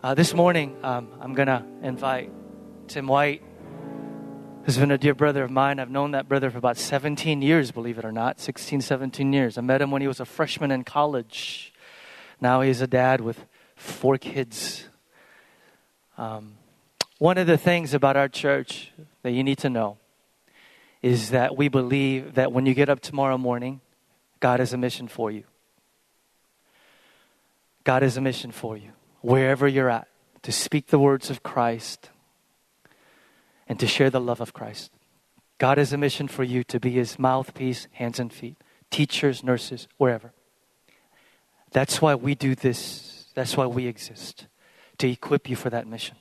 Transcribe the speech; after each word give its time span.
Uh, 0.00 0.14
this 0.14 0.32
morning, 0.32 0.76
um, 0.84 1.08
I'm 1.20 1.34
going 1.34 1.48
to 1.48 1.64
invite 1.82 2.30
Tim 2.86 3.08
White, 3.08 3.42
who's 4.62 4.78
been 4.78 4.92
a 4.92 4.98
dear 4.98 5.12
brother 5.12 5.42
of 5.42 5.50
mine. 5.50 5.80
I've 5.80 5.90
known 5.90 6.12
that 6.12 6.28
brother 6.28 6.52
for 6.52 6.58
about 6.58 6.76
17 6.76 7.42
years, 7.42 7.72
believe 7.72 7.98
it 7.98 8.04
or 8.04 8.12
not 8.12 8.38
16, 8.38 8.80
17 8.80 9.32
years. 9.32 9.58
I 9.58 9.60
met 9.60 9.82
him 9.82 9.90
when 9.90 10.00
he 10.00 10.06
was 10.06 10.20
a 10.20 10.24
freshman 10.24 10.70
in 10.70 10.84
college. 10.84 11.72
Now 12.40 12.60
he's 12.60 12.80
a 12.80 12.86
dad 12.86 13.20
with 13.20 13.44
four 13.74 14.18
kids. 14.18 14.84
Um, 16.16 16.54
one 17.18 17.36
of 17.36 17.48
the 17.48 17.58
things 17.58 17.92
about 17.92 18.16
our 18.16 18.28
church 18.28 18.92
that 19.22 19.32
you 19.32 19.42
need 19.42 19.58
to 19.58 19.68
know 19.68 19.98
is 21.02 21.30
that 21.30 21.56
we 21.56 21.66
believe 21.66 22.34
that 22.34 22.52
when 22.52 22.66
you 22.66 22.74
get 22.74 22.88
up 22.88 23.00
tomorrow 23.00 23.36
morning, 23.36 23.80
God 24.38 24.60
has 24.60 24.72
a 24.72 24.78
mission 24.78 25.08
for 25.08 25.32
you. 25.32 25.42
God 27.82 28.02
has 28.02 28.16
a 28.16 28.20
mission 28.20 28.52
for 28.52 28.76
you, 28.76 28.92
wherever 29.20 29.66
you're 29.66 29.90
at, 29.90 30.08
to 30.42 30.52
speak 30.52 30.88
the 30.88 30.98
words 30.98 31.30
of 31.30 31.42
Christ 31.42 32.10
and 33.66 33.78
to 33.80 33.86
share 33.86 34.10
the 34.10 34.20
love 34.20 34.40
of 34.40 34.52
Christ. 34.52 34.90
God 35.58 35.78
has 35.78 35.92
a 35.92 35.98
mission 35.98 36.28
for 36.28 36.44
you 36.44 36.62
to 36.64 36.78
be 36.78 36.92
his 36.92 37.18
mouthpiece, 37.18 37.88
hands 37.92 38.18
and 38.18 38.32
feet, 38.32 38.56
teachers, 38.90 39.42
nurses, 39.42 39.88
wherever. 39.96 40.32
That's 41.72 42.00
why 42.00 42.14
we 42.14 42.34
do 42.34 42.54
this. 42.54 43.26
That's 43.34 43.56
why 43.56 43.66
we 43.66 43.86
exist, 43.86 44.46
to 44.98 45.08
equip 45.08 45.48
you 45.50 45.56
for 45.56 45.70
that 45.70 45.86
mission. 45.86 46.16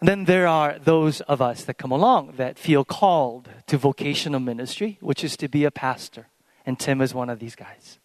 And 0.00 0.08
then 0.08 0.24
there 0.24 0.46
are 0.46 0.78
those 0.78 1.20
of 1.22 1.42
us 1.42 1.64
that 1.64 1.74
come 1.74 1.92
along 1.92 2.34
that 2.36 2.58
feel 2.58 2.84
called 2.84 3.48
to 3.66 3.76
vocational 3.76 4.40
ministry, 4.40 4.98
which 5.00 5.22
is 5.22 5.36
to 5.36 5.48
be 5.48 5.64
a 5.64 5.70
pastor. 5.70 6.28
And 6.64 6.78
Tim 6.78 7.00
is 7.00 7.14
one 7.14 7.28
of 7.28 7.38
these 7.38 7.54
guys. 7.54 7.98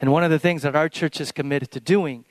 And 0.00 0.12
one 0.12 0.24
of 0.24 0.30
the 0.30 0.38
things 0.38 0.62
that 0.62 0.76
our 0.76 0.88
church 0.88 1.20
is 1.20 1.32
committed 1.32 1.70
to 1.72 1.80
doing 1.80 2.24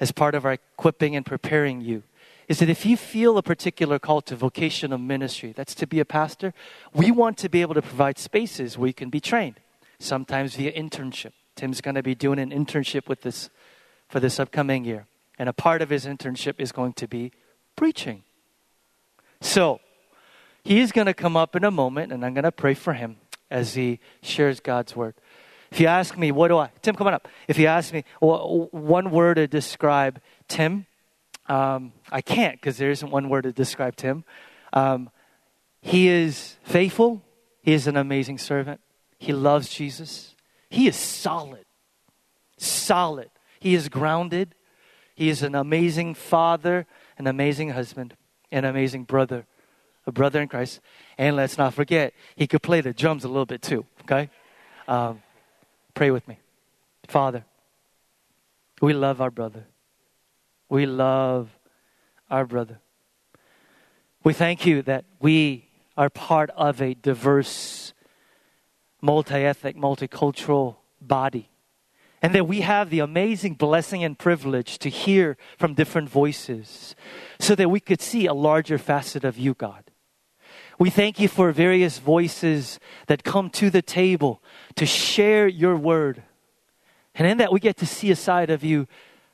as 0.00 0.12
part 0.12 0.34
of 0.34 0.44
our 0.44 0.54
equipping 0.54 1.14
and 1.14 1.24
preparing 1.24 1.80
you 1.80 2.02
is 2.48 2.58
that 2.58 2.68
if 2.68 2.84
you 2.84 2.96
feel 2.96 3.38
a 3.38 3.42
particular 3.42 3.98
call 3.98 4.20
to 4.20 4.36
vocational 4.36 4.98
ministry, 4.98 5.52
that's 5.52 5.74
to 5.76 5.86
be 5.86 6.00
a 6.00 6.04
pastor, 6.04 6.52
we 6.92 7.10
want 7.10 7.38
to 7.38 7.48
be 7.48 7.62
able 7.62 7.74
to 7.74 7.82
provide 7.82 8.18
spaces 8.18 8.76
where 8.76 8.88
you 8.88 8.94
can 8.94 9.10
be 9.10 9.20
trained, 9.20 9.60
sometimes 9.98 10.56
via 10.56 10.72
internship. 10.72 11.32
Tim's 11.54 11.80
going 11.80 11.94
to 11.94 12.02
be 12.02 12.14
doing 12.14 12.38
an 12.38 12.50
internship 12.50 13.08
with 13.08 13.22
this 13.22 13.48
for 14.08 14.20
this 14.20 14.38
upcoming 14.38 14.84
year. 14.84 15.06
And 15.38 15.48
a 15.48 15.52
part 15.52 15.80
of 15.80 15.90
his 15.90 16.04
internship 16.04 16.54
is 16.58 16.72
going 16.72 16.92
to 16.94 17.08
be 17.08 17.32
preaching. 17.76 18.22
So, 19.40 19.80
he's 20.62 20.92
going 20.92 21.06
to 21.06 21.14
come 21.14 21.36
up 21.36 21.56
in 21.56 21.64
a 21.64 21.70
moment, 21.70 22.12
and 22.12 22.24
I'm 22.24 22.34
going 22.34 22.44
to 22.44 22.52
pray 22.52 22.74
for 22.74 22.92
him 22.92 23.16
as 23.50 23.74
he 23.74 23.98
shares 24.22 24.60
God's 24.60 24.94
word. 24.94 25.14
If 25.72 25.80
you 25.80 25.86
ask 25.86 26.16
me, 26.16 26.32
what 26.32 26.48
do 26.48 26.58
I, 26.58 26.70
Tim, 26.82 26.94
come 26.94 27.06
on 27.06 27.14
up. 27.14 27.28
If 27.48 27.58
you 27.58 27.66
ask 27.66 27.92
me 27.92 28.04
one 28.20 29.10
word 29.10 29.34
to 29.34 29.46
describe 29.46 30.20
Tim, 30.46 30.86
um, 31.46 31.92
I 32.10 32.20
can't 32.20 32.60
because 32.60 32.76
there 32.76 32.90
isn't 32.90 33.10
one 33.10 33.28
word 33.28 33.42
to 33.42 33.52
describe 33.52 33.96
Tim. 33.96 34.24
Um, 34.72 35.10
he 35.80 36.08
is 36.08 36.56
faithful. 36.62 37.22
He 37.62 37.72
is 37.72 37.86
an 37.86 37.96
amazing 37.96 38.38
servant. 38.38 38.80
He 39.18 39.32
loves 39.32 39.68
Jesus. 39.68 40.34
He 40.70 40.86
is 40.86 40.96
solid. 40.96 41.64
Solid. 42.58 43.30
He 43.58 43.74
is 43.74 43.88
grounded. 43.88 44.54
He 45.14 45.28
is 45.28 45.42
an 45.42 45.54
amazing 45.54 46.14
father, 46.14 46.86
an 47.18 47.26
amazing 47.26 47.70
husband 47.70 48.14
an 48.52 48.66
amazing 48.66 49.04
brother, 49.04 49.46
a 50.06 50.12
brother 50.12 50.40
in 50.40 50.46
Christ. 50.46 50.80
And 51.18 51.34
let's 51.34 51.58
not 51.58 51.74
forget, 51.74 52.12
he 52.36 52.46
could 52.46 52.62
play 52.62 52.82
the 52.82 52.92
drums 52.92 53.24
a 53.24 53.28
little 53.28 53.46
bit 53.46 53.62
too, 53.62 53.86
okay? 54.02 54.30
Um, 54.86 55.22
pray 55.94 56.10
with 56.10 56.26
me. 56.28 56.38
Father, 57.06 57.44
we 58.80 58.92
love 58.92 59.20
our 59.20 59.30
brother. 59.30 59.66
We 60.68 60.86
love 60.86 61.50
our 62.30 62.46
brother. 62.46 62.80
We 64.24 64.32
thank 64.32 64.64
you 64.66 64.82
that 64.82 65.04
we 65.20 65.68
are 65.96 66.08
part 66.08 66.50
of 66.50 66.80
a 66.80 66.94
diverse, 66.94 67.92
multi 69.00 69.34
ethnic, 69.34 69.76
multicultural 69.76 70.76
body 71.00 71.50
and 72.22 72.32
that 72.36 72.46
we 72.46 72.60
have 72.60 72.88
the 72.88 73.00
amazing 73.00 73.54
blessing 73.54 74.04
and 74.04 74.16
privilege 74.16 74.78
to 74.78 74.88
hear 74.88 75.36
from 75.58 75.74
different 75.74 76.08
voices 76.08 76.94
so 77.40 77.56
that 77.56 77.68
we 77.68 77.80
could 77.80 78.00
see 78.00 78.26
a 78.26 78.32
larger 78.32 78.78
facet 78.78 79.24
of 79.24 79.36
you, 79.36 79.54
God. 79.54 79.90
We 80.78 80.90
thank 80.90 81.20
you 81.20 81.28
for 81.28 81.52
various 81.52 81.98
voices 81.98 82.80
that 83.06 83.24
come 83.24 83.50
to 83.50 83.70
the 83.70 83.82
table 83.82 84.42
to 84.76 84.86
share 84.86 85.46
your 85.46 85.76
word. 85.76 86.22
And 87.14 87.26
in 87.26 87.38
that, 87.38 87.52
we 87.52 87.60
get 87.60 87.76
to 87.78 87.86
see 87.86 88.10
a 88.10 88.16
side 88.16 88.50
of 88.50 88.64
you 88.64 88.86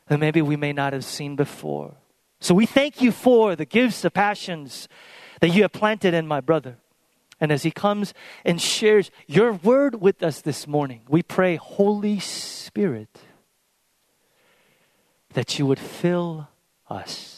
that 0.09 0.19
maybe 0.19 0.43
we 0.43 0.57
may 0.57 0.73
not 0.73 0.93
have 0.93 1.05
seen 1.05 1.37
before. 1.37 1.95
So 2.41 2.55
we 2.55 2.67
thank 2.67 3.01
you 3.01 3.13
for 3.13 3.57
the 3.57 3.65
gifts, 3.65 4.03
the 4.03 4.11
passions 4.11 4.89
that 5.41 5.49
you 5.49 5.63
have 5.63 5.73
planted 5.73 6.15
in 6.15 6.27
my 6.27 6.41
brother. 6.41 6.79
And 7.41 7.53
as 7.53 7.63
he 7.63 7.71
comes 7.71 8.15
and 8.45 8.61
shares 8.61 9.11
your 9.27 9.53
word 9.53 10.01
with 10.01 10.23
us 10.23 10.41
this 10.41 10.67
morning, 10.67 11.03
we 11.09 11.23
pray, 11.23 11.57
Holy 11.57 12.19
Spirit, 12.19 13.21
that 15.35 15.59
you 15.59 15.67
would 15.67 15.79
fill 15.79 16.49
us. 16.91 17.38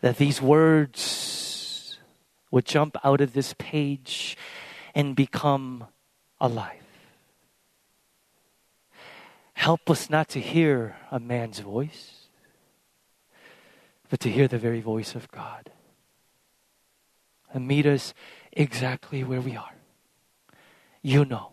That 0.00 0.16
these 0.16 0.40
words 0.40 1.98
would 2.50 2.64
jump 2.64 2.96
out 3.04 3.20
of 3.20 3.32
this 3.32 3.54
page 3.58 4.36
and 4.94 5.16
become 5.16 5.86
alive. 6.40 6.82
Help 9.54 9.90
us 9.90 10.08
not 10.08 10.28
to 10.28 10.40
hear 10.40 10.96
a 11.10 11.18
man's 11.18 11.58
voice, 11.58 12.28
but 14.08 14.20
to 14.20 14.30
hear 14.30 14.48
the 14.48 14.58
very 14.58 14.80
voice 14.80 15.14
of 15.14 15.30
God 15.30 15.70
and 17.52 17.66
meet 17.66 17.86
us 17.86 18.14
exactly 18.52 19.24
where 19.24 19.40
we 19.40 19.56
are. 19.56 19.74
You 21.02 21.24
know. 21.24 21.52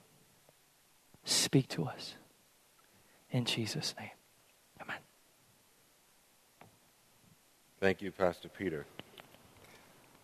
Speak 1.24 1.68
to 1.70 1.86
us. 1.86 2.16
In 3.32 3.46
Jesus' 3.46 3.96
name. 4.00 4.12
Amen. 4.80 4.98
Thank 7.81 8.02
you, 8.02 8.09
Pastor 8.09 8.47
Peter. 8.47 8.86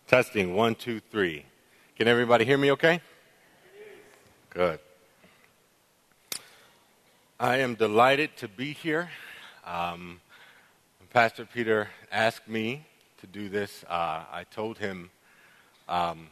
Testing 0.08 0.54
one, 0.54 0.74
two, 0.74 1.00
three. 1.00 1.44
Can 1.96 2.08
everybody 2.08 2.46
hear 2.46 2.56
me 2.56 2.72
okay? 2.72 3.02
Good. 4.48 4.80
I 7.38 7.58
am 7.58 7.74
delighted 7.74 8.34
to 8.38 8.48
be 8.48 8.72
here. 8.72 9.10
Um, 9.66 10.20
Pastor 11.10 11.44
Peter 11.44 11.90
asked 12.10 12.48
me 12.48 12.86
to 13.20 13.26
do 13.26 13.50
this. 13.50 13.84
Uh, 13.86 14.24
I 14.32 14.46
told 14.50 14.78
him 14.78 15.10
um, 15.90 16.28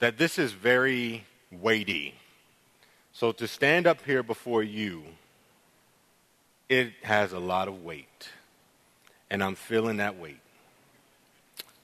that 0.00 0.18
this 0.18 0.40
is 0.40 0.50
very 0.50 1.24
weighty. 1.52 2.14
So 3.12 3.30
to 3.30 3.46
stand 3.46 3.86
up 3.86 4.04
here 4.04 4.24
before 4.24 4.64
you, 4.64 5.04
it 6.68 6.94
has 7.04 7.32
a 7.32 7.38
lot 7.38 7.68
of 7.68 7.84
weight. 7.84 8.30
And 9.30 9.42
I'm 9.42 9.54
feeling 9.54 9.98
that 9.98 10.18
weight. 10.18 10.40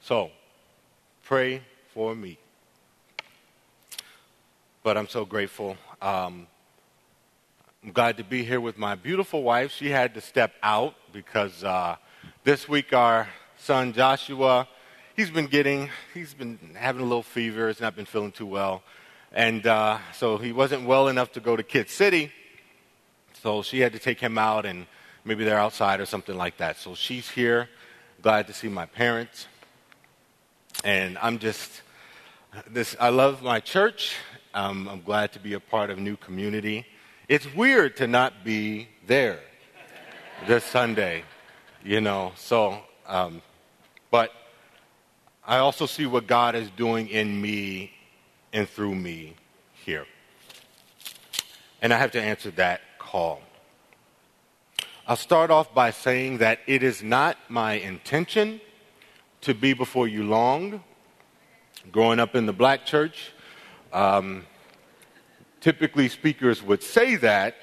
So 0.03 0.31
pray 1.25 1.62
for 1.93 2.15
me. 2.15 2.39
But 4.83 4.97
I'm 4.97 5.09
so 5.09 5.25
grateful. 5.25 5.77
Um, 6.00 6.47
I'm 7.84 7.93
glad 7.93 8.17
to 8.19 8.25
be 8.25 8.45
here 8.45 8.61
with 8.61 8.79
my 8.79 8.95
beautiful 8.95 9.43
wife. 9.43 9.73
She 9.73 9.91
had 9.91 10.15
to 10.15 10.21
step 10.21 10.55
out 10.62 10.95
because 11.12 11.65
uh, 11.65 11.97
this 12.45 12.69
week 12.69 12.93
our 12.93 13.29
son 13.56 13.93
Joshua 13.93 14.69
he's 15.21 15.31
been 15.31 15.47
getting, 15.47 15.91
he's 16.15 16.33
been 16.33 16.59
having 16.75 17.03
a 17.03 17.05
little 17.05 17.23
fever. 17.23 17.69
He's 17.69 17.81
not 17.81 17.95
been 17.95 18.06
feeling 18.06 18.33
too 18.33 18.47
well. 18.47 18.83
And 19.33 19.67
uh, 19.67 19.99
so 20.15 20.39
he 20.39 20.50
wasn't 20.50 20.87
well 20.87 21.09
enough 21.09 21.33
to 21.33 21.41
go 21.41 21.56
to 21.56 21.62
Kid 21.62 21.91
City. 21.91 22.33
So 23.43 23.62
she 23.62 23.81
had 23.81 23.93
to 23.93 23.99
take 23.99 24.19
him 24.19 24.39
out, 24.39 24.65
and 24.67 24.87
maybe 25.25 25.44
they're 25.44 25.58
outside 25.58 26.00
or 26.00 26.06
something 26.06 26.37
like 26.37 26.56
that. 26.58 26.78
So 26.78 26.94
she's 26.94 27.28
here. 27.28 27.69
Glad 28.22 28.46
to 28.49 28.52
see 28.52 28.69
my 28.69 28.87
parents. 28.87 29.46
And 30.84 31.19
I'm 31.19 31.38
just, 31.38 31.82
this, 32.67 32.96
I 32.99 33.11
love 33.11 33.43
my 33.43 33.61
church. 33.61 34.17
Um, 34.55 34.88
I'm 34.88 35.02
glad 35.02 35.32
to 35.32 35.38
be 35.38 35.55
a 35.55 35.61
part 35.61 35.90
of 35.90 35.99
new 35.99 36.17
community. 36.17 36.87
It's 37.28 37.52
weird 37.55 37.96
to 37.99 38.06
not 38.06 38.44
be 38.44 38.88
there 39.06 39.40
this 40.46 40.64
Sunday, 40.64 41.23
you 41.84 42.00
know. 42.00 42.32
So, 42.37 42.81
um, 43.06 43.43
but 44.11 44.32
I 45.46 45.58
also 45.58 45.87
see 45.87 46.06
what 46.06 46.26
God 46.26 46.55
is 46.55 46.70
doing 46.70 47.08
in 47.08 47.40
me 47.40 47.93
and 48.52 48.69
through 48.69 48.94
me 48.94 49.37
here. 49.75 50.06
And 51.82 51.93
I 51.94 51.99
have 51.99 52.11
to 52.12 52.20
answer 52.20 52.50
that 52.52 52.81
call. 52.99 53.40
I'll 55.11 55.17
start 55.17 55.51
off 55.51 55.75
by 55.75 55.91
saying 55.91 56.39
that 56.39 56.61
it 56.69 56.85
is 56.85 57.03
not 57.03 57.37
my 57.49 57.73
intention 57.73 58.61
to 59.41 59.55
be 59.55 59.73
before 59.73 60.07
you 60.07 60.23
long. 60.23 60.85
Growing 61.91 62.21
up 62.21 62.37
in 62.37 62.47
the 62.47 62.53
black 62.53 62.87
church, 62.87 63.33
um, 63.93 64.47
typically 65.61 66.09
speakers 66.09 66.62
would 66.62 66.85
say 66.85 67.17
that. 67.17 67.57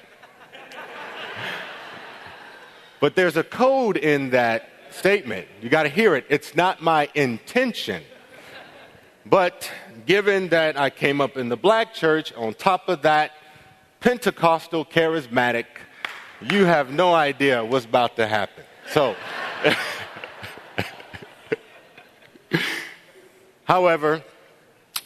But 3.00 3.16
there's 3.16 3.38
a 3.38 3.44
code 3.44 3.96
in 3.96 4.28
that 4.28 4.68
statement. 4.90 5.48
You 5.62 5.70
got 5.70 5.84
to 5.84 5.88
hear 5.88 6.14
it. 6.16 6.26
It's 6.28 6.54
not 6.54 6.82
my 6.82 7.08
intention. 7.14 8.02
But 9.24 9.72
given 10.04 10.48
that 10.50 10.78
I 10.78 10.90
came 10.90 11.22
up 11.22 11.38
in 11.38 11.48
the 11.48 11.56
black 11.56 11.94
church, 11.94 12.30
on 12.34 12.52
top 12.52 12.90
of 12.90 13.00
that, 13.00 13.30
Pentecostal 14.00 14.84
charismatic, 14.84 15.64
you 16.40 16.64
have 16.64 16.90
no 16.90 17.14
idea 17.14 17.64
what's 17.64 17.84
about 17.84 18.16
to 18.16 18.26
happen. 18.26 18.64
So, 18.90 19.14
however, 23.64 24.22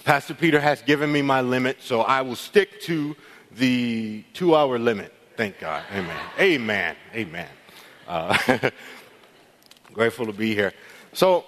Pastor 0.04 0.34
Peter 0.34 0.60
has 0.60 0.82
given 0.82 1.10
me 1.10 1.22
my 1.22 1.40
limit, 1.40 1.78
so 1.80 2.02
I 2.02 2.22
will 2.22 2.36
stick 2.36 2.80
to 2.82 3.16
the 3.52 4.24
two 4.34 4.54
hour 4.54 4.78
limit. 4.78 5.12
Thank 5.36 5.58
God. 5.58 5.84
Amen. 5.92 6.20
Amen. 6.38 6.96
Amen. 7.14 7.48
Uh, 8.06 8.70
grateful 9.92 10.26
to 10.26 10.32
be 10.32 10.54
here. 10.54 10.72
So, 11.12 11.44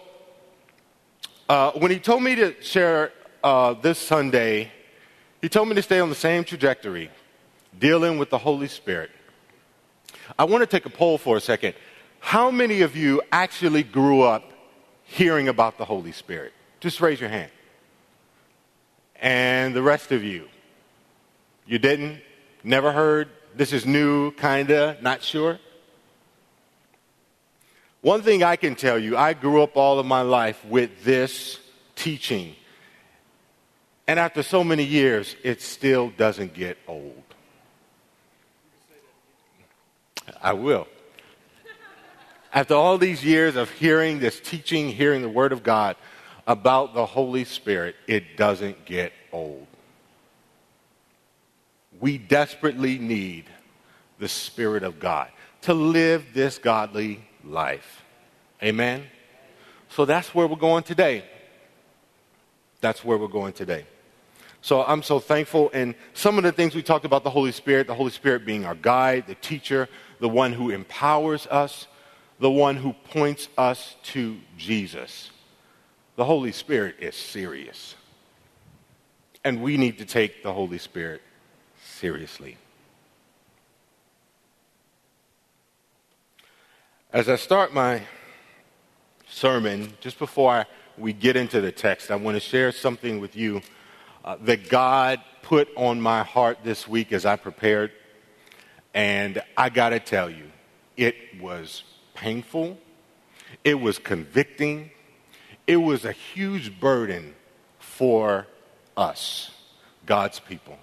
uh, 1.49 1.73
when 1.73 1.91
he 1.91 1.99
told 1.99 2.23
me 2.23 2.35
to 2.37 2.63
share 2.63 3.13
uh, 3.43 3.75
this 3.75 3.99
Sunday, 3.99 4.71
he 5.43 5.49
told 5.49 5.69
me 5.69 5.75
to 5.75 5.83
stay 5.83 6.01
on 6.01 6.09
the 6.09 6.15
same 6.15 6.45
trajectory, 6.45 7.11
dealing 7.79 8.19
with 8.19 8.31
the 8.31 8.39
Holy 8.39 8.69
Spirit. 8.69 9.11
I 10.39 10.45
want 10.45 10.63
to 10.63 10.67
take 10.67 10.87
a 10.87 10.91
poll 10.91 11.19
for 11.19 11.37
a 11.37 11.41
second. 11.41 11.75
How 12.21 12.51
many 12.51 12.81
of 12.81 12.97
you 12.97 13.23
actually 13.33 13.83
grew 13.83 14.23
up 14.23 14.51
hearing 15.05 15.49
about 15.49 15.79
the 15.79 15.85
Holy 15.85 16.13
Spirit? 16.13 16.53
Just 16.81 17.01
raise 17.01 17.21
your 17.21 17.31
hand. 17.31 17.51
And 19.17 19.75
the 19.75 19.83
rest 19.83 20.13
of 20.13 20.23
you, 20.23 20.49
you 21.67 21.79
didn't? 21.79 22.21
Never 22.63 22.93
heard? 22.93 23.29
This 23.55 23.73
is 23.73 23.87
new, 23.87 24.33
kinda, 24.33 24.97
not 25.01 25.23
sure? 25.23 25.59
One 28.01 28.21
thing 28.21 28.43
I 28.43 28.57
can 28.57 28.75
tell 28.75 28.99
you, 28.99 29.17
I 29.17 29.33
grew 29.33 29.63
up 29.63 29.77
all 29.77 29.99
of 29.99 30.05
my 30.05 30.21
life 30.21 30.63
with 30.67 31.05
this 31.05 31.59
teaching. 31.97 32.55
And 34.07 34.19
after 34.19 34.43
so 34.43 34.63
many 34.63 34.85
years, 34.85 35.37
it 35.43 35.63
still 35.63 36.11
doesn't 36.11 36.53
get 36.53 36.77
old. 36.87 37.24
I 40.43 40.53
will. 40.53 40.87
After 42.53 42.75
all 42.75 42.99
these 42.99 43.25
years 43.25 43.57
of 43.57 43.71
hearing 43.71 44.21
this 44.21 44.39
teaching, 44.39 44.89
hearing 44.89 45.23
the 45.23 45.29
Word 45.29 45.53
of 45.53 45.63
God 45.63 45.97
about 46.47 46.95
the 46.95 47.05
Holy 47.05 47.45
Spirit, 47.45 47.97
it 48.07 48.37
doesn't 48.37 48.85
get 48.85 49.13
old. 49.33 49.67
We 52.01 52.19
desperately 52.19 52.99
need 52.99 53.47
the 54.19 54.29
Spirit 54.29 54.83
of 54.83 55.01
God 55.01 55.31
to 55.63 55.75
live 55.75 56.27
this 56.33 56.59
godly 56.59 57.27
life. 57.43 58.03
Amen? 58.63 59.05
So 59.89 60.05
that's 60.05 60.35
where 60.35 60.47
we're 60.47 60.57
going 60.57 60.85
today. 60.85 61.25
That's 62.81 63.05
where 63.05 63.19
we're 63.19 63.29
going 63.29 63.55
today. 63.55 63.87
So 64.61 64.83
I'm 64.83 65.03
so 65.03 65.19
thankful. 65.19 65.71
And 65.75 65.95
some 66.15 66.39
of 66.39 66.45
the 66.45 66.53
things 66.53 66.75
we 66.75 66.83
talked 66.83 67.05
about 67.05 67.25
the 67.25 67.31
Holy 67.31 67.53
Spirit, 67.53 67.87
the 67.87 67.95
Holy 67.95 68.11
Spirit 68.11 68.47
being 68.47 68.65
our 68.65 68.75
guide, 68.75 69.27
the 69.27 69.35
teacher, 69.35 69.89
the 70.21 70.29
one 70.29 70.53
who 70.53 70.71
empowers 70.71 71.47
us, 71.47 71.87
the 72.39 72.51
one 72.51 72.77
who 72.77 72.93
points 72.93 73.49
us 73.57 73.97
to 74.05 74.39
Jesus. 74.57 75.31
The 76.17 76.25
Holy 76.25 76.53
Spirit 76.53 76.97
is 77.01 77.15
serious. 77.15 77.95
And 79.45 79.63
we 79.63 79.77
need 79.77 79.99
to 79.99 80.05
take 80.05 80.43
the 80.43 80.53
Holy 80.53 80.79
Spirit 80.79 81.23
seriously. 81.83 82.57
As 87.13 87.29
I 87.29 87.37
start 87.37 87.73
my 87.73 88.03
sermon, 89.29 89.93
just 90.01 90.19
before 90.19 90.67
we 90.97 91.13
get 91.13 91.37
into 91.37 91.61
the 91.61 91.73
text, 91.73 92.11
I 92.11 92.17
want 92.17 92.37
to 92.37 92.41
share 92.41 92.73
something 92.73 93.21
with 93.21 93.37
you 93.37 93.63
uh, 94.25 94.37
that 94.43 94.69
God 94.69 95.21
put 95.43 95.69
on 95.77 96.01
my 96.01 96.23
heart 96.23 96.59
this 96.65 96.89
week 96.89 97.13
as 97.13 97.27
I 97.27 97.37
prepared. 97.37 97.93
And 98.95 99.43
I 99.57 99.69
got 99.69 99.91
to 99.91 100.01
tell 100.01 100.31
you, 100.31 100.51
it 100.97 101.17
was 101.41 101.83
painful, 102.15 102.79
it 103.65 103.75
was 103.75 103.99
convicting, 103.99 104.91
it 105.67 105.77
was 105.77 106.05
a 106.05 106.13
huge 106.13 106.79
burden 106.79 107.35
for 107.79 108.47
us, 108.97 109.51
God's 110.07 110.39
people. 110.39 110.79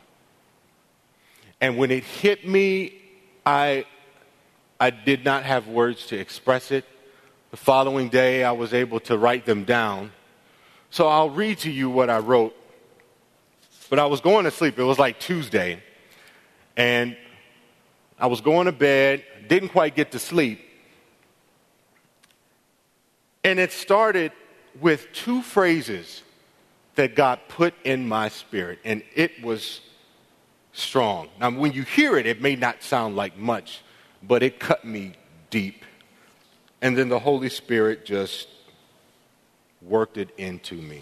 And 1.62 1.78
when 1.78 1.92
it 1.92 2.04
hit 2.04 2.46
me, 2.46 3.02
I 3.46 3.86
I 4.80 4.90
did 4.90 5.24
not 5.24 5.44
have 5.44 5.68
words 5.68 6.08
to 6.08 6.18
express 6.18 6.72
it. 6.72 6.86
The 7.52 7.58
following 7.58 8.10
day, 8.10 8.44
I 8.44 8.52
was 8.52 8.74
able 8.74 9.00
to 9.02 9.16
write 9.16 9.46
them 9.46 9.64
down. 9.64 10.12
So 10.90 11.08
I'll 11.08 11.30
read 11.30 11.60
to 11.60 11.70
you 11.70 11.88
what 11.88 12.10
I 12.10 12.18
wrote. 12.18 12.56
But 13.92 14.00
I 14.00 14.08
was 14.08 14.22
going 14.22 14.46
to 14.46 14.52
sleep. 14.52 14.80
It 14.80 14.84
was 14.84 14.98
like 14.98 15.20
Tuesday. 15.20 15.84
And 16.76 17.16
I 18.22 18.28
was 18.28 18.40
going 18.40 18.68
to 18.68 18.72
bed, 18.72 19.26
didn't 19.48 19.70
quite 19.70 19.96
get 19.96 20.12
to 20.12 20.20
sleep. 20.20 20.62
And 23.44 23.60
it 23.60 23.72
started 23.72 24.32
with 24.80 25.12
two 25.12 25.42
phrases 25.42 26.22
that 26.94 27.16
God 27.16 27.40
put 27.48 27.74
in 27.84 28.08
my 28.08 28.30
spirit, 28.30 28.78
and 28.86 29.02
it 29.16 29.42
was 29.44 29.82
strong. 30.72 31.30
Now, 31.40 31.50
when 31.50 31.72
you 31.72 31.82
hear 31.82 32.16
it, 32.16 32.28
it 32.28 32.42
may 32.42 32.56
not 32.56 32.84
sound 32.84 33.16
like 33.16 33.38
much, 33.38 33.82
but 34.22 34.44
it 34.44 34.60
cut 34.60 34.86
me 34.86 35.14
deep. 35.50 35.84
And 36.82 36.96
then 36.96 37.10
the 37.10 37.20
Holy 37.20 37.50
Spirit 37.50 38.06
just 38.06 38.48
worked 39.82 40.18
it 40.18 40.30
into 40.38 40.76
me. 40.76 41.02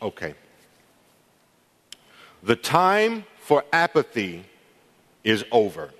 Okay. 0.00 0.34
The 2.42 2.56
time 2.56 3.24
for 3.38 3.64
apathy 3.72 4.44
is 5.24 5.44
over. 5.52 5.90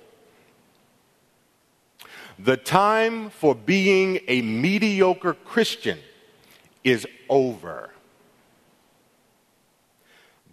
The 2.39 2.57
time 2.57 3.29
for 3.29 3.53
being 3.53 4.19
a 4.27 4.41
mediocre 4.41 5.33
Christian 5.33 5.99
is 6.83 7.05
over. 7.29 7.91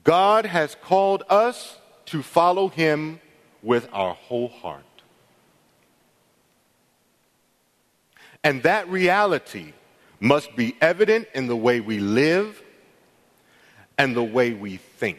God 0.05 0.45
has 0.47 0.77
called 0.83 1.23
us 1.31 1.78
to 2.07 2.23
follow 2.23 2.69
him 2.69 3.21
with 3.62 3.88
our 3.93 4.14
whole 4.14 4.49
heart. 4.49 4.85
And 8.45 8.62
that 8.62 8.88
reality 8.88 9.73
must 10.21 10.57
be 10.57 10.76
evident 10.81 11.28
in 11.35 11.47
the 11.47 11.57
way 11.57 11.81
we 11.81 11.99
live 11.99 12.62
and 13.99 14.14
the 14.14 14.23
way 14.23 14.52
we 14.55 14.76
think. 14.76 15.19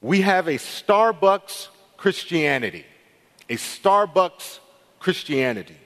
We 0.00 0.20
have 0.22 0.48
a 0.48 0.54
Starbucks 0.54 1.68
Christianity, 1.96 2.84
a 3.48 3.54
Starbucks 3.54 4.58
Christianity. 4.98 5.76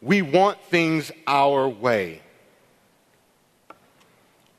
We 0.00 0.22
want 0.22 0.60
things 0.64 1.12
our 1.26 1.68
way. 1.68 2.22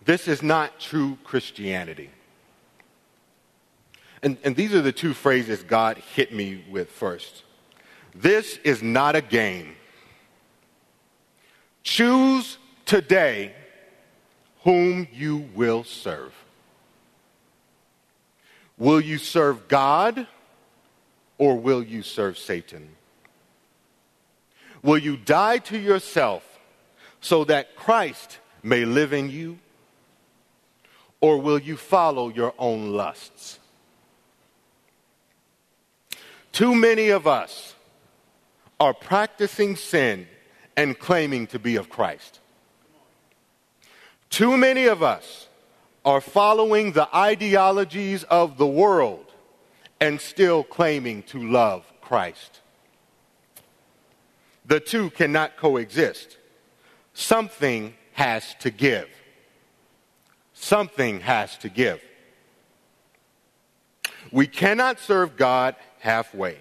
This 0.05 0.27
is 0.27 0.41
not 0.41 0.79
true 0.79 1.17
Christianity. 1.23 2.09
And, 4.23 4.37
and 4.43 4.55
these 4.55 4.73
are 4.73 4.81
the 4.81 4.91
two 4.91 5.13
phrases 5.13 5.63
God 5.63 5.97
hit 5.97 6.33
me 6.33 6.63
with 6.69 6.91
first. 6.91 7.43
This 8.13 8.57
is 8.63 8.83
not 8.83 9.15
a 9.15 9.21
game. 9.21 9.75
Choose 11.83 12.57
today 12.85 13.53
whom 14.63 15.07
you 15.13 15.49
will 15.55 15.83
serve. 15.83 16.33
Will 18.77 19.01
you 19.01 19.17
serve 19.17 19.67
God 19.67 20.27
or 21.37 21.55
will 21.57 21.83
you 21.83 22.01
serve 22.01 22.37
Satan? 22.37 22.89
Will 24.83 24.97
you 24.97 25.17
die 25.17 25.59
to 25.59 25.77
yourself 25.77 26.59
so 27.19 27.43
that 27.45 27.75
Christ 27.75 28.39
may 28.63 28.85
live 28.85 29.13
in 29.13 29.29
you? 29.29 29.59
Or 31.19 31.37
will 31.39 31.59
you 31.59 31.77
follow 31.77 32.29
your 32.29 32.53
own 32.57 32.93
lusts? 32.93 33.59
Too 36.51 36.73
many 36.75 37.09
of 37.09 37.27
us 37.27 37.75
are 38.79 38.93
practicing 38.93 39.75
sin 39.75 40.27
and 40.75 40.97
claiming 40.97 41.47
to 41.47 41.59
be 41.59 41.75
of 41.75 41.89
Christ. 41.89 42.40
Too 44.31 44.55
many 44.55 44.85
of 44.85 45.03
us 45.03 45.49
are 46.05 46.21
following 46.21 46.93
the 46.93 47.13
ideologies 47.15 48.23
of 48.23 48.57
the 48.57 48.65
world 48.65 49.25
and 49.99 50.19
still 50.19 50.63
claiming 50.63 51.21
to 51.23 51.51
love 51.51 51.83
Christ. 52.01 52.61
The 54.65 54.79
two 54.79 55.09
cannot 55.11 55.57
coexist. 55.57 56.37
Something 57.13 57.93
has 58.13 58.55
to 58.61 58.71
give. 58.71 59.09
Something 60.53 61.19
has 61.19 61.57
to 61.57 61.69
give. 61.69 62.01
We 64.31 64.47
cannot 64.47 64.99
serve 64.99 65.35
God 65.35 65.75
halfway. 65.99 66.57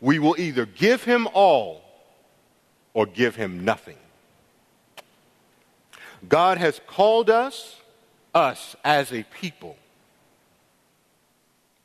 We 0.00 0.18
will 0.18 0.36
either 0.38 0.64
give 0.64 1.04
him 1.04 1.28
all 1.34 1.82
or 2.94 3.04
give 3.04 3.36
him 3.36 3.62
nothing. 3.62 3.98
God 6.28 6.58
has 6.58 6.80
called 6.86 7.30
us, 7.30 7.80
us 8.34 8.76
as 8.84 9.12
a 9.12 9.24
people, 9.24 9.76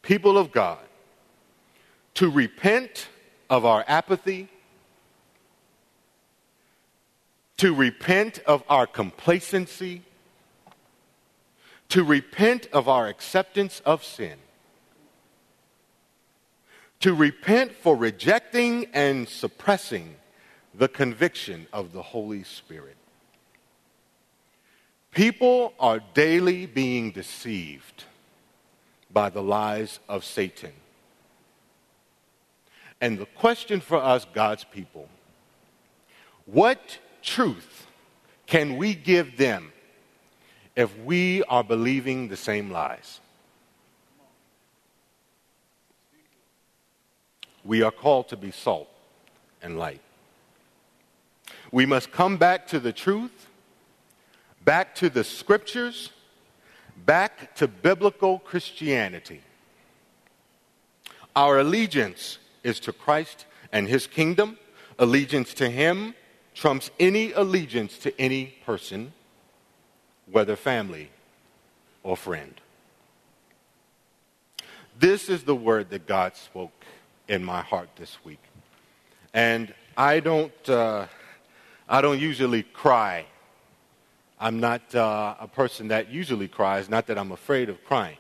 people 0.02 0.38
of 0.38 0.52
God, 0.52 0.80
to 2.16 2.30
repent 2.30 3.08
of 3.50 3.66
our 3.66 3.84
apathy, 3.88 4.48
to 7.58 7.74
repent 7.74 8.40
of 8.46 8.64
our 8.70 8.88
complacency, 8.88 10.04
to 11.90 12.04
repent 12.04 12.68
of 12.72 12.88
our 12.88 13.08
acceptance 13.08 13.82
of 13.86 14.04
sin, 14.04 14.38
to 17.00 17.14
repent 17.14 17.74
for 17.74 17.96
rejecting 17.96 18.86
and 18.94 19.28
suppressing 19.28 20.16
the 20.74 20.88
conviction 20.88 21.68
of 21.74 21.94
the 21.94 22.02
Holy 22.02 22.44
Spirit. 22.44 22.99
People 25.12 25.74
are 25.80 26.00
daily 26.14 26.66
being 26.66 27.12
deceived 27.12 28.06
by 29.12 29.30
the 29.30 29.42
lies 29.42 30.00
of 30.08 30.24
Satan. 30.24 30.72
And 33.02 33.18
the 33.18 33.26
question 33.26 33.80
for 33.80 33.98
us, 33.98 34.26
God's 34.34 34.64
people, 34.66 35.08
what 36.46 37.00
truth 37.22 37.88
can 38.46 38.78
we 38.78 38.94
give 38.94 39.38
them 39.38 39.72
if 40.76 40.98
we 41.00 41.44
are 41.44 41.64
believing 41.64 42.28
the 42.28 42.38
same 42.38 42.72
lies? 42.72 43.20
We 47.64 47.82
are 47.84 47.92
called 47.92 48.30
to 48.30 48.38
be 48.38 48.52
salt 48.52 48.90
and 49.62 49.78
light. 49.78 50.02
We 51.72 51.86
must 51.86 52.12
come 52.12 52.38
back 52.38 52.68
to 52.68 52.80
the 52.80 52.94
truth, 52.94 53.49
back 54.70 54.94
to 54.94 55.10
the 55.10 55.24
scriptures, 55.24 56.12
back 57.04 57.56
to 57.56 57.68
biblical 57.68 58.38
Christianity. 58.38 59.42
Our 61.36 61.58
allegiance 61.58 62.38
is 62.64 62.80
to 62.82 62.94
Christ 62.94 63.48
and 63.72 63.88
his 63.88 64.06
kingdom. 64.06 64.60
Allegiance 65.00 65.56
to 65.56 65.72
him 65.72 66.14
trumps 66.54 66.92
any 67.00 67.32
allegiance 67.32 67.98
to 67.98 68.22
any 68.22 68.54
person, 68.64 69.12
whether 70.30 70.56
family 70.56 71.10
or 72.04 72.16
friend. 72.16 72.54
This 75.00 75.30
is 75.30 75.46
the 75.46 75.56
word 75.56 75.90
that 75.90 76.06
God 76.06 76.36
spoke 76.36 76.86
in 77.28 77.44
my 77.44 77.64
heart 77.64 77.90
this 77.96 78.24
week. 78.24 78.44
And 79.34 79.74
I 79.98 80.20
don't, 80.20 80.70
uh, 80.70 81.08
I 81.90 82.02
don't 82.02 82.20
usually 82.20 82.62
cry. 82.62 83.26
I'm 84.40 84.60
not 84.60 84.96
uh, 84.96 85.36
a 85.40 85.48
person 85.48 85.90
that 85.90 86.10
usually 86.10 86.48
cries, 86.48 86.90
not 86.90 87.08
that 87.08 87.18
I'm 87.18 87.32
afraid 87.32 87.70
of 87.70 87.84
crying. 87.84 88.18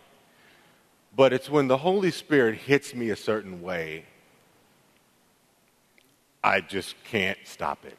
But 1.16 1.34
it's 1.34 1.50
when 1.50 1.68
the 1.68 1.78
Holy 1.78 2.12
Spirit 2.12 2.56
hits 2.56 2.94
me 2.94 3.10
a 3.10 3.16
certain 3.16 3.62
way 3.62 4.06
I 6.44 6.62
just 6.62 6.96
can't 7.04 7.38
stop 7.44 7.86
it. 7.86 7.98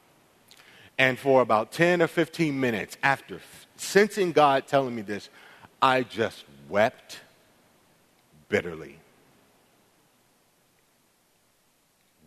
And 0.99 1.19
for 1.19 1.41
about 1.43 1.73
10 1.73 2.03
or 2.03 2.07
15 2.07 2.59
minutes 2.59 2.97
after 3.03 3.37
f- 3.37 3.67
sensing 3.77 4.33
God 4.33 4.67
telling 4.67 4.95
me 4.95 5.03
this, 5.03 5.29
I 5.81 6.03
just 6.03 6.45
wept 6.69 7.21
bitterly. 8.49 8.99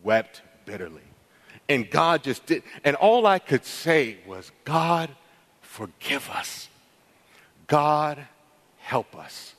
Wept 0.03 0.41
bitterly. 0.65 1.01
And 1.69 1.89
God 1.89 2.23
just 2.23 2.45
did. 2.45 2.63
And 2.83 2.95
all 2.95 3.25
I 3.25 3.39
could 3.39 3.65
say 3.65 4.17
was, 4.27 4.51
God, 4.65 5.09
forgive 5.74 6.30
us. 6.30 6.70
God, 7.65 8.24
help 8.77 9.15
us. 9.15 9.56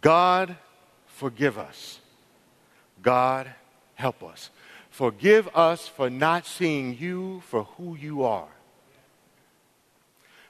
God, 0.00 0.56
forgive 1.08 1.58
us. 1.58 1.98
God, 3.02 3.50
help 3.96 4.22
us. 4.22 4.50
Forgive 4.88 5.48
us 5.48 5.88
for 5.88 6.08
not 6.08 6.46
seeing 6.46 6.96
you 6.96 7.42
for 7.48 7.64
who 7.64 7.96
you 7.96 8.22
are. 8.22 8.46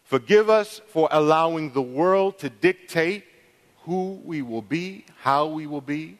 Forgive 0.04 0.50
us 0.50 0.82
for 0.88 1.08
allowing 1.10 1.72
the 1.72 1.80
world 1.80 2.38
to 2.40 2.50
dictate 2.50 3.24
who 3.84 4.20
we 4.22 4.42
will 4.42 4.60
be, 4.60 5.06
how 5.22 5.46
we 5.46 5.66
will 5.66 5.80
be, 5.80 6.18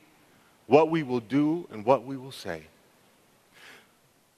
what 0.67 0.91
we 0.91 1.03
will 1.03 1.21
do, 1.21 1.69
and 1.71 1.85
what 1.85 2.07
we 2.07 2.17
will 2.17 2.33
say. 2.33 2.63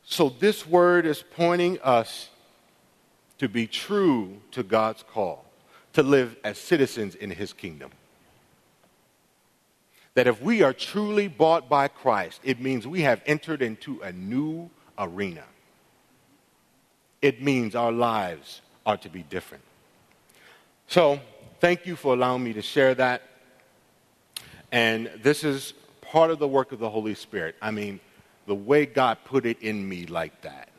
So, 0.03 0.29
this 0.29 0.67
word 0.67 1.07
is 1.07 1.23
pointing 1.23 1.79
us 1.83 2.31
to 3.41 3.49
be 3.49 3.67
true 3.67 4.41
to 4.53 4.63
God's 4.63 5.03
call, 5.03 5.45
to 5.93 6.03
live 6.03 6.37
as 6.45 6.57
citizens 6.57 7.15
in 7.15 7.31
his 7.31 7.53
kingdom 7.53 7.91
that 10.15 10.27
if 10.27 10.43
we 10.43 10.63
are 10.63 10.73
truly 10.73 11.29
bought 11.29 11.69
by 11.69 11.89
Christ, 11.89 12.41
it 12.43 12.61
means 12.61 12.87
we 12.87 13.03
have 13.03 13.23
entered 13.27 13.63
into 13.63 14.01
a 14.01 14.13
new 14.13 14.71
arena. 14.99 15.45
It 17.23 17.43
means 17.43 17.75
our 17.75 17.93
lives 17.93 18.61
are 18.85 18.97
to 18.99 19.09
be 19.09 19.23
different. 19.23 19.63
So, 20.89 21.21
thank 21.61 21.87
you 21.87 21.95
for 21.95 22.15
allowing 22.15 22.43
me 22.43 22.53
to 22.55 22.63
share 22.63 22.95
that. 22.97 23.23
And 24.73 25.11
this 25.23 25.45
is 25.45 25.75
part 26.01 26.31
of 26.31 26.39
the 26.39 26.49
work 26.49 26.73
of 26.73 26.81
the 26.81 26.91
Holy 26.91 27.15
Spirit. 27.15 27.55
I 27.63 27.71
mean, 27.71 28.01
the 28.47 28.55
way 28.55 28.87
God 28.87 29.19
put 29.25 29.47
it 29.47 29.63
in 29.63 29.89
me 29.89 30.07
like 30.07 30.41
that. 30.43 30.70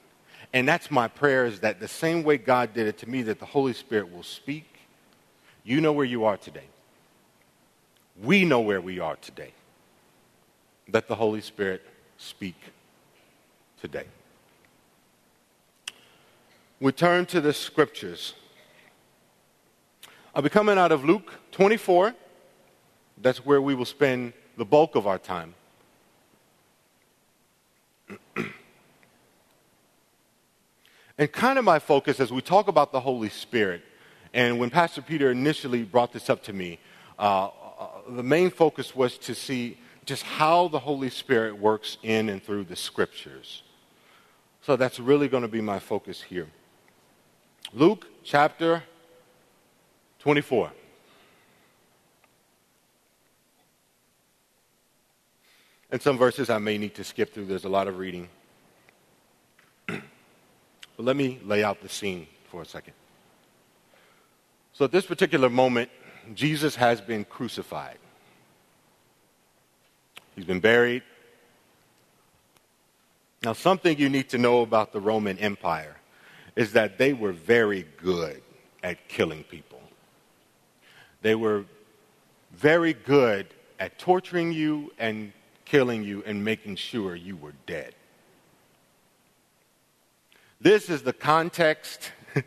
And 0.54 0.68
that's 0.68 0.92
my 0.92 1.08
prayer 1.08 1.46
is 1.46 1.62
that 1.62 1.80
the 1.80 1.88
same 1.88 2.24
way 2.24 2.38
God 2.38 2.74
did 2.74 2.88
it 2.88 2.98
to 3.00 3.10
me, 3.10 3.22
that 3.24 3.40
the 3.40 3.46
Holy 3.46 3.74
Spirit 3.74 4.14
will 4.14 4.24
speak. 4.24 4.66
You 5.64 5.80
know 5.80 5.94
where 5.94 6.06
you 6.06 6.26
are 6.26 6.38
today 6.38 6.66
we 8.22 8.46
know 8.46 8.60
where 8.60 8.82
we 8.82 9.00
are 9.00 9.16
today. 9.16 9.52
Let 10.92 11.08
the 11.08 11.16
Holy 11.16 11.42
Spirit 11.42 11.82
speak 12.18 12.56
today. 13.80 14.06
We 16.80 16.92
turn 16.92 17.26
to 17.28 17.42
the 17.42 17.54
scriptures. 17.54 18.34
I'll 20.34 20.42
be 20.42 20.50
coming 20.50 20.78
out 20.78 20.92
of 20.92 21.06
Luke 21.06 21.34
24. 21.52 22.16
That's 23.22 23.46
where 23.46 23.62
we 23.62 23.76
will 23.76 23.86
spend 23.86 24.34
the 24.58 24.66
bulk 24.66 24.96
of 24.96 25.08
our 25.08 25.20
time. 25.20 25.54
and 31.22 31.32
kind 31.32 31.60
of 31.60 31.64
my 31.64 31.78
focus 31.78 32.20
as 32.20 32.34
we 32.34 32.42
talk 32.42 32.68
about 32.68 32.92
the 32.92 33.00
Holy 33.00 33.30
Spirit, 33.30 33.84
and 34.34 34.58
when 34.58 34.72
Pastor 34.72 35.04
Peter 35.04 35.30
initially 35.30 35.84
brought 35.84 36.12
this 36.12 36.32
up 36.32 36.42
to 36.46 36.52
me, 36.52 36.80
uh, 37.20 37.46
uh, 37.46 37.88
the 38.10 38.24
main 38.24 38.50
focus 38.50 38.96
was 38.96 39.20
to 39.20 39.36
see 39.36 39.78
just 40.04 40.24
how 40.24 40.68
the 40.70 40.80
Holy 40.80 41.12
Spirit 41.12 41.60
works 41.60 42.00
in 42.02 42.28
and 42.28 42.42
through 42.42 42.64
the 42.64 42.76
scriptures. 42.76 43.62
So 44.64 44.76
that's 44.76 45.00
really 45.00 45.28
going 45.28 45.44
to 45.44 45.48
be 45.48 45.62
my 45.62 45.78
focus 45.78 46.24
here. 46.24 46.48
Luke 47.72 48.08
chapter 48.24 48.82
24. 50.22 50.72
And 55.92 56.02
some 56.02 56.18
verses 56.18 56.50
I 56.50 56.58
may 56.58 56.80
need 56.80 56.96
to 56.96 57.04
skip 57.04 57.32
through, 57.32 57.46
there's 57.46 57.66
a 57.66 57.70
lot 57.70 57.88
of 57.88 58.00
reading. 58.00 58.28
But 61.02 61.08
let 61.08 61.16
me 61.16 61.40
lay 61.44 61.64
out 61.64 61.82
the 61.82 61.90
scene 61.90 62.28
for 62.52 62.62
a 62.62 62.66
second. 62.66 62.94
So 64.72 64.86
at 64.86 64.92
this 64.92 65.04
particular 65.04 65.50
moment, 65.50 65.90
Jesus 66.36 66.76
has 66.76 67.02
been 67.02 67.26
crucified. 67.26 67.98
He's 70.36 70.46
been 70.46 70.60
buried. 70.60 71.02
Now, 73.42 73.54
something 73.54 73.98
you 73.98 74.10
need 74.10 74.30
to 74.30 74.38
know 74.38 74.62
about 74.62 74.94
the 74.94 75.00
Roman 75.00 75.40
Empire 75.40 75.98
is 76.56 76.74
that 76.74 77.00
they 77.00 77.14
were 77.14 77.32
very 77.32 77.88
good 77.98 78.44
at 78.84 79.08
killing 79.08 79.44
people. 79.46 79.82
They 81.24 81.34
were 81.34 81.66
very 82.52 82.94
good 82.94 83.48
at 83.80 83.98
torturing 83.98 84.52
you 84.52 84.94
and 85.00 85.34
killing 85.66 86.04
you 86.04 86.22
and 86.28 86.46
making 86.46 86.76
sure 86.76 87.16
you 87.16 87.38
were 87.38 87.54
dead. 87.66 87.96
This 90.62 90.90
is 90.90 91.02
the 91.02 91.14
context 91.14 92.12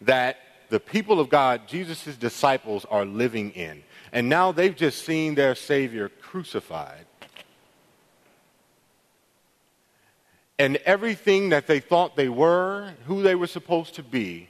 that 0.00 0.38
the 0.70 0.80
people 0.80 1.20
of 1.20 1.28
God, 1.28 1.68
Jesus' 1.68 2.16
disciples, 2.16 2.86
are 2.86 3.04
living 3.04 3.50
in. 3.50 3.82
And 4.10 4.28
now 4.28 4.52
they've 4.52 4.74
just 4.74 5.04
seen 5.04 5.34
their 5.34 5.54
Savior 5.54 6.08
crucified. 6.08 7.04
And 10.58 10.76
everything 10.78 11.50
that 11.50 11.66
they 11.66 11.78
thought 11.78 12.16
they 12.16 12.28
were, 12.28 12.94
who 13.06 13.22
they 13.22 13.34
were 13.34 13.46
supposed 13.46 13.94
to 13.96 14.02
be, 14.02 14.48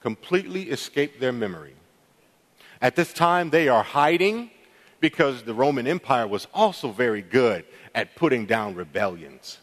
completely 0.00 0.70
escaped 0.70 1.20
their 1.20 1.32
memory. 1.32 1.74
At 2.80 2.96
this 2.96 3.12
time, 3.12 3.50
they 3.50 3.68
are 3.68 3.84
hiding 3.84 4.50
because 4.98 5.42
the 5.42 5.54
Roman 5.54 5.86
Empire 5.86 6.26
was 6.26 6.48
also 6.54 6.90
very 6.90 7.22
good 7.22 7.64
at 7.94 8.16
putting 8.16 8.46
down 8.46 8.74
rebellions. 8.74 9.58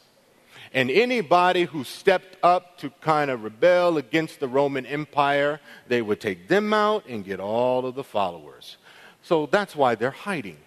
And 0.74 0.92
anybody 0.92 1.64
who 1.64 1.84
stepped 1.84 2.38
up 2.44 2.78
to 2.80 2.92
kind 3.02 3.32
of 3.32 3.44
rebel 3.44 3.98
against 3.98 4.40
the 4.40 4.48
Roman 4.48 4.86
Empire, 4.86 5.60
they 5.88 6.02
would 6.02 6.22
take 6.22 6.48
them 6.48 6.74
out 6.74 7.06
and 7.08 7.26
get 7.26 7.40
all 7.40 7.86
of 7.86 7.96
the 7.96 8.04
followers. 8.04 8.78
So 9.24 9.48
that's 9.48 9.76
why 9.76 9.96
they're 9.96 10.12
hiding 10.12 10.58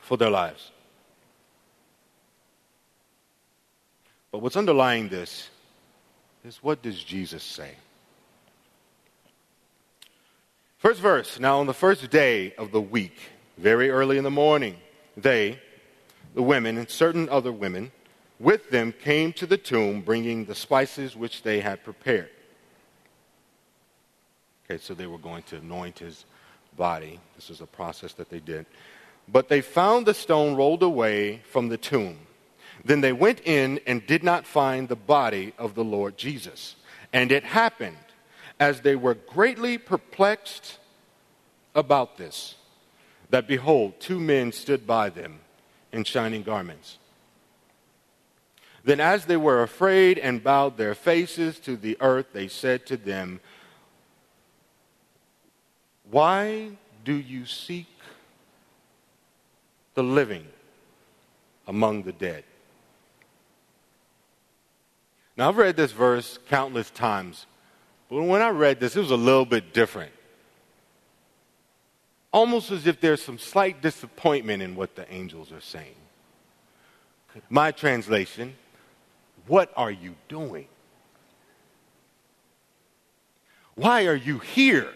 for 0.00 0.16
their 0.16 0.30
lives. 0.30 0.70
But 4.30 4.40
what's 4.40 4.56
underlying 4.56 5.08
this 5.08 5.48
is 6.44 6.62
what 6.62 6.82
does 6.82 7.02
Jesus 7.02 7.42
say? 7.42 7.72
First 10.78 11.00
verse 11.00 11.38
Now, 11.38 11.60
on 11.60 11.66
the 11.66 11.74
first 11.74 12.08
day 12.10 12.54
of 12.54 12.72
the 12.72 12.80
week, 12.80 13.18
very 13.58 13.90
early 13.90 14.16
in 14.16 14.24
the 14.24 14.30
morning, 14.30 14.76
they, 15.16 15.58
the 16.34 16.42
women, 16.42 16.78
and 16.78 16.88
certain 16.88 17.28
other 17.28 17.52
women, 17.52 17.90
with 18.38 18.70
them 18.70 18.92
came 18.92 19.32
to 19.34 19.46
the 19.46 19.56
tomb 19.56 20.02
bringing 20.02 20.44
the 20.44 20.54
spices 20.54 21.16
which 21.16 21.42
they 21.42 21.60
had 21.60 21.84
prepared. 21.84 22.30
Okay, 24.64 24.80
so 24.82 24.94
they 24.94 25.06
were 25.06 25.18
going 25.18 25.42
to 25.44 25.56
anoint 25.56 25.98
his 25.98 26.24
body. 26.76 27.20
This 27.36 27.50
is 27.50 27.60
a 27.60 27.66
process 27.66 28.12
that 28.14 28.30
they 28.30 28.40
did. 28.40 28.66
But 29.26 29.48
they 29.48 29.60
found 29.60 30.06
the 30.06 30.14
stone 30.14 30.56
rolled 30.56 30.82
away 30.82 31.42
from 31.50 31.68
the 31.68 31.76
tomb. 31.76 32.18
Then 32.84 33.00
they 33.00 33.12
went 33.12 33.40
in 33.44 33.80
and 33.86 34.06
did 34.06 34.22
not 34.22 34.46
find 34.46 34.88
the 34.88 34.96
body 34.96 35.52
of 35.58 35.74
the 35.74 35.84
Lord 35.84 36.16
Jesus. 36.16 36.76
And 37.12 37.32
it 37.32 37.44
happened 37.44 37.96
as 38.60 38.80
they 38.80 38.96
were 38.96 39.14
greatly 39.14 39.78
perplexed 39.78 40.78
about 41.74 42.16
this 42.16 42.54
that 43.30 43.46
behold, 43.46 44.00
two 44.00 44.18
men 44.18 44.52
stood 44.52 44.86
by 44.86 45.10
them 45.10 45.40
in 45.92 46.04
shining 46.04 46.42
garments. 46.42 46.98
Then, 48.84 49.00
as 49.00 49.26
they 49.26 49.36
were 49.36 49.62
afraid 49.62 50.18
and 50.18 50.42
bowed 50.42 50.76
their 50.76 50.94
faces 50.94 51.58
to 51.60 51.76
the 51.76 51.96
earth, 52.00 52.26
they 52.32 52.48
said 52.48 52.86
to 52.86 52.96
them, 52.96 53.40
Why 56.10 56.70
do 57.04 57.14
you 57.14 57.44
seek 57.44 57.86
the 59.94 60.02
living 60.02 60.46
among 61.66 62.04
the 62.04 62.12
dead? 62.12 62.44
Now, 65.36 65.48
I've 65.48 65.56
read 65.56 65.76
this 65.76 65.92
verse 65.92 66.38
countless 66.48 66.90
times, 66.90 67.46
but 68.08 68.22
when 68.22 68.42
I 68.42 68.50
read 68.50 68.80
this, 68.80 68.96
it 68.96 69.00
was 69.00 69.10
a 69.10 69.16
little 69.16 69.44
bit 69.44 69.72
different. 69.72 70.12
Almost 72.32 72.70
as 72.70 72.86
if 72.86 73.00
there's 73.00 73.22
some 73.22 73.38
slight 73.38 73.80
disappointment 73.80 74.62
in 74.62 74.74
what 74.74 74.96
the 74.96 75.10
angels 75.12 75.52
are 75.52 75.60
saying. 75.60 75.94
My 77.48 77.70
translation, 77.70 78.54
what 79.48 79.72
are 79.76 79.90
you 79.90 80.14
doing? 80.28 80.66
Why 83.74 84.06
are 84.06 84.16
you 84.16 84.38
here? 84.38 84.92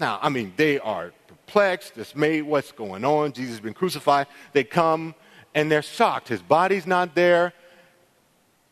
Now, 0.00 0.18
I 0.22 0.28
mean, 0.28 0.52
they 0.56 0.78
are 0.78 1.12
perplexed, 1.26 1.94
dismayed, 1.94 2.44
what's 2.44 2.72
going 2.72 3.04
on? 3.04 3.32
Jesus 3.32 3.52
has 3.52 3.60
been 3.60 3.74
crucified. 3.74 4.26
They 4.52 4.64
come 4.64 5.14
and 5.54 5.70
they're 5.70 5.82
shocked. 5.82 6.28
His 6.28 6.42
body's 6.42 6.86
not 6.86 7.14
there. 7.14 7.52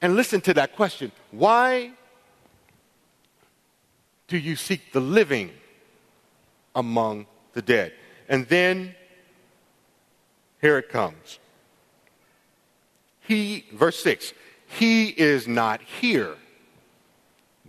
And 0.01 0.17
listen 0.17 0.41
to 0.43 0.55
that 0.55 0.75
question 0.75 1.13
why 1.31 1.93
do 4.29 4.39
you 4.39 4.57
seek 4.57 4.93
the 4.93 5.01
living 5.01 5.51
among 6.75 7.27
the 7.53 7.63
dead? 7.63 7.93
And 8.29 8.49
then 8.49 8.95
here 10.61 10.79
it 10.79 10.89
comes. 10.89 11.39
He, 13.21 13.67
verse 13.73 14.03
6, 14.03 14.33
he 14.79 15.09
is 15.09 15.47
not 15.47 15.83
here, 15.83 16.35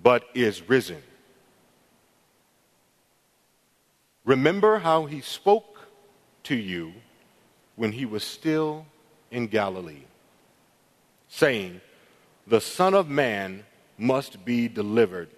but 0.01 0.23
is 0.33 0.67
risen. 0.69 1.01
Remember 4.25 4.79
how 4.79 5.05
he 5.05 5.19
spoke 5.19 5.79
to 6.43 6.55
you 6.55 6.93
when 7.75 7.91
he 7.91 8.05
was 8.05 8.23
still 8.23 8.85
in 9.31 9.47
Galilee, 9.47 10.05
saying, 11.27 11.81
the 12.47 12.61
Son 12.61 12.93
of 12.93 13.09
Man 13.09 13.65
must 13.97 14.45
be 14.45 14.67
delivered 14.67 15.29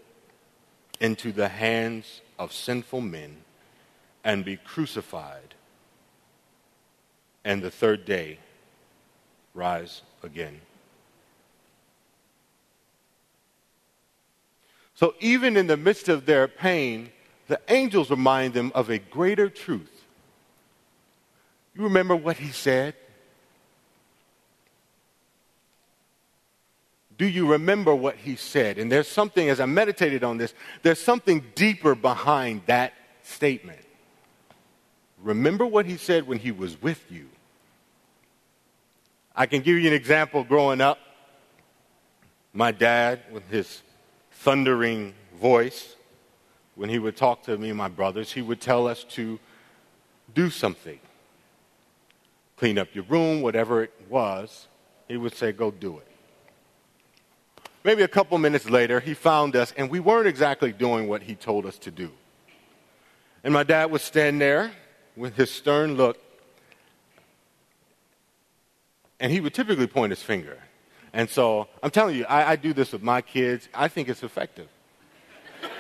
into 0.99 1.32
the 1.32 1.47
hands 1.47 2.21
of 2.38 2.54
sinful 2.54 3.01
men 3.01 3.38
and 4.23 4.45
be 4.45 4.58
crucified, 4.58 5.56
and 7.43 7.62
the 7.62 7.71
third 7.71 8.06
day 8.06 8.39
rise 9.54 10.04
again. 10.23 10.62
So, 14.95 15.13
even 15.19 15.58
in 15.58 15.67
the 15.67 15.77
midst 15.77 16.08
of 16.08 16.25
their 16.25 16.47
pain, 16.47 17.12
the 17.47 17.60
angels 17.67 18.10
remind 18.10 18.53
them 18.53 18.71
of 18.73 18.89
a 18.89 18.97
greater 18.97 19.49
truth. 19.49 19.91
You 21.75 21.84
remember 21.84 22.15
what 22.15 22.38
he 22.38 22.51
said? 22.51 22.95
Do 27.17 27.27
you 27.27 27.51
remember 27.51 27.93
what 27.93 28.15
he 28.15 28.36
said? 28.36 28.77
And 28.77 28.91
there's 28.91 29.08
something, 29.08 29.49
as 29.49 29.60
I 29.60 29.65
meditated 29.65 30.23
on 30.23 30.38
this, 30.38 30.53
there's 30.81 30.99
something 30.99 31.43
deeper 31.55 31.95
behind 31.95 32.62
that 32.65 32.93
statement. 33.23 33.79
Remember 35.21 35.65
what 35.65 35.86
he 35.86 35.97
said 35.97 36.27
when 36.27 36.39
he 36.39 36.51
was 36.51 36.81
with 36.81 37.03
you. 37.10 37.27
I 39.36 39.45
can 39.45 39.62
give 39.62 39.77
you 39.77 39.88
an 39.88 39.93
example 39.93 40.43
growing 40.43 40.81
up. 40.81 40.99
My 42.53 42.71
dad, 42.71 43.21
with 43.31 43.49
his 43.49 43.81
thundering 44.36 45.13
voice, 45.39 45.95
when 46.76 46.89
he 46.89 47.00
would 47.00 47.15
talk 47.15 47.43
to 47.43 47.58
me 47.58 47.69
and 47.69 47.78
my 47.78 47.88
brothers, 47.88 48.32
he 48.32 48.41
would 48.41 48.62
tell 48.62 48.88
us 48.88 49.04
to 49.06 49.39
do 50.34 50.50
something. 50.50 51.00
Clean 52.58 52.78
up 52.78 52.89
your 52.93 53.06
room, 53.06 53.41
whatever 53.41 53.84
it 53.84 53.93
was. 54.10 54.67
He 55.08 55.17
would 55.17 55.36
say, 55.36 55.52
go 55.52 55.71
do 55.71 55.98
it. 55.98 56.08
Maybe 57.84 58.02
a 58.02 58.08
couple 58.08 58.38
minutes 58.38 58.69
later, 58.69 59.00
he 59.00 59.13
found 59.13 59.56
us, 59.56 59.74
and 59.78 59.89
we 59.89 60.00
weren't 60.00 60.28
exactly 60.28 60.71
doing 60.71 61.08
what 61.08 61.21
he 61.21 61.36
told 61.36 61.65
us 61.65 61.78
to 61.80 61.91
do. 61.91 62.12
And 63.43 63.54
my 63.54 63.63
dad 63.63 63.91
would 63.91 64.02
stand 64.02 64.41
there 64.41 64.71
with 65.15 65.36
his 65.36 65.52
stern 65.52 65.95
look, 65.95 66.17
and 69.19 69.32
he 69.32 69.39
would 69.39 69.54
typically 69.54 69.88
point 69.88 70.12
his 70.12 70.24
finger. 70.24 70.58
And 71.15 71.30
so 71.30 71.67
I'm 71.82 71.91
telling 71.91 72.17
you, 72.17 72.25
I, 72.25 72.51
I 72.51 72.56
do 72.58 72.73
this 72.73 72.91
with 72.91 73.01
my 73.01 73.21
kids. 73.21 73.69
I 73.73 73.88
think 73.88 74.10
it's 74.10 74.21
effective. 74.21 74.67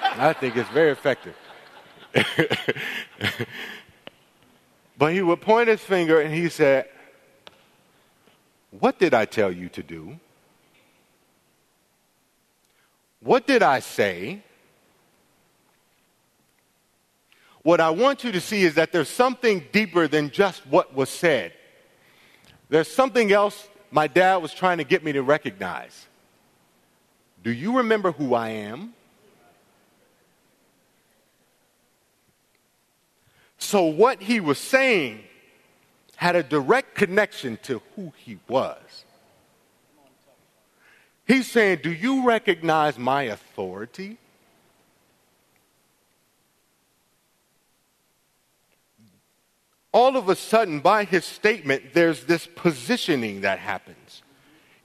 I 0.01 0.31
think 0.31 0.55
it's 0.55 0.69
very 0.69 0.91
effective. 0.91 1.35
but 4.97 5.11
he 5.11 5.21
would 5.21 5.41
point 5.41 5.67
his 5.67 5.81
finger 5.81 6.21
and 6.21 6.33
he 6.33 6.47
said, 6.47 6.87
What 8.79 8.97
did 8.97 9.13
I 9.13 9.25
tell 9.25 9.51
you 9.51 9.67
to 9.69 9.83
do? 9.83 10.17
What 13.19 13.45
did 13.45 13.61
I 13.61 13.81
say? 13.81 14.41
What 17.61 17.81
I 17.81 17.89
want 17.89 18.23
you 18.23 18.31
to 18.31 18.39
see 18.39 18.63
is 18.63 18.75
that 18.75 18.93
there's 18.93 19.09
something 19.09 19.65
deeper 19.73 20.07
than 20.07 20.29
just 20.29 20.65
what 20.67 20.95
was 20.95 21.09
said. 21.09 21.51
There's 22.69 22.89
something 22.89 23.33
else 23.33 23.67
my 23.95 24.07
dad 24.07 24.41
was 24.41 24.53
trying 24.53 24.79
to 24.79 24.83
get 24.83 25.05
me 25.05 25.13
to 25.13 25.23
recognize. 25.23 26.05
Do 27.43 27.49
you 27.49 27.77
remember 27.77 28.11
who 28.11 28.33
I 28.33 28.49
am? 28.49 28.93
So, 33.57 33.85
what 33.85 34.21
he 34.21 34.41
was 34.41 34.57
saying 34.57 35.23
had 36.17 36.35
a 36.35 36.43
direct 36.43 36.95
connection 36.95 37.57
to 37.63 37.81
who 37.95 38.11
he 38.17 38.37
was. 38.49 39.05
He's 41.25 41.49
saying, 41.49 41.79
Do 41.81 41.93
you 41.93 42.27
recognize 42.27 42.99
my 42.99 43.23
authority? 43.23 44.17
All 49.95 50.17
of 50.17 50.27
a 50.27 50.35
sudden, 50.35 50.81
by 50.81 51.05
his 51.05 51.23
statement, 51.23 51.93
there's 51.93 52.25
this 52.25 52.49
positioning 52.53 53.41
that 53.41 53.59
happens. 53.59 54.23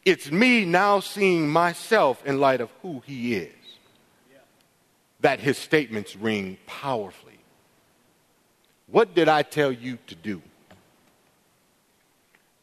It's 0.05 0.31
me 0.31 0.65
now 0.65 1.01
seeing 1.01 1.49
myself 1.49 2.25
in 2.25 2.39
light 2.39 2.61
of 2.61 2.71
who 2.81 3.03
he 3.05 3.35
is. 3.35 3.53
That 5.19 5.41
his 5.41 5.59
statements 5.59 6.15
ring 6.15 6.59
powerfully. 6.65 7.41
What 8.87 9.13
did 9.13 9.29
I 9.29 9.43
tell 9.43 9.73
you 9.73 9.99
to 10.07 10.15
do? 10.15 10.43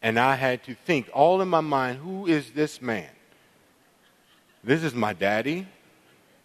And 0.02 0.18
I 0.18 0.36
had 0.36 0.64
to 0.64 0.74
think 0.74 1.10
all 1.14 1.42
in 1.42 1.50
my 1.50 1.60
mind 1.60 1.98
who 1.98 2.28
is 2.28 2.52
this 2.52 2.82
man? 2.82 3.10
This 4.64 4.84
is 4.84 4.96
my 4.96 5.12
daddy. 5.12 5.68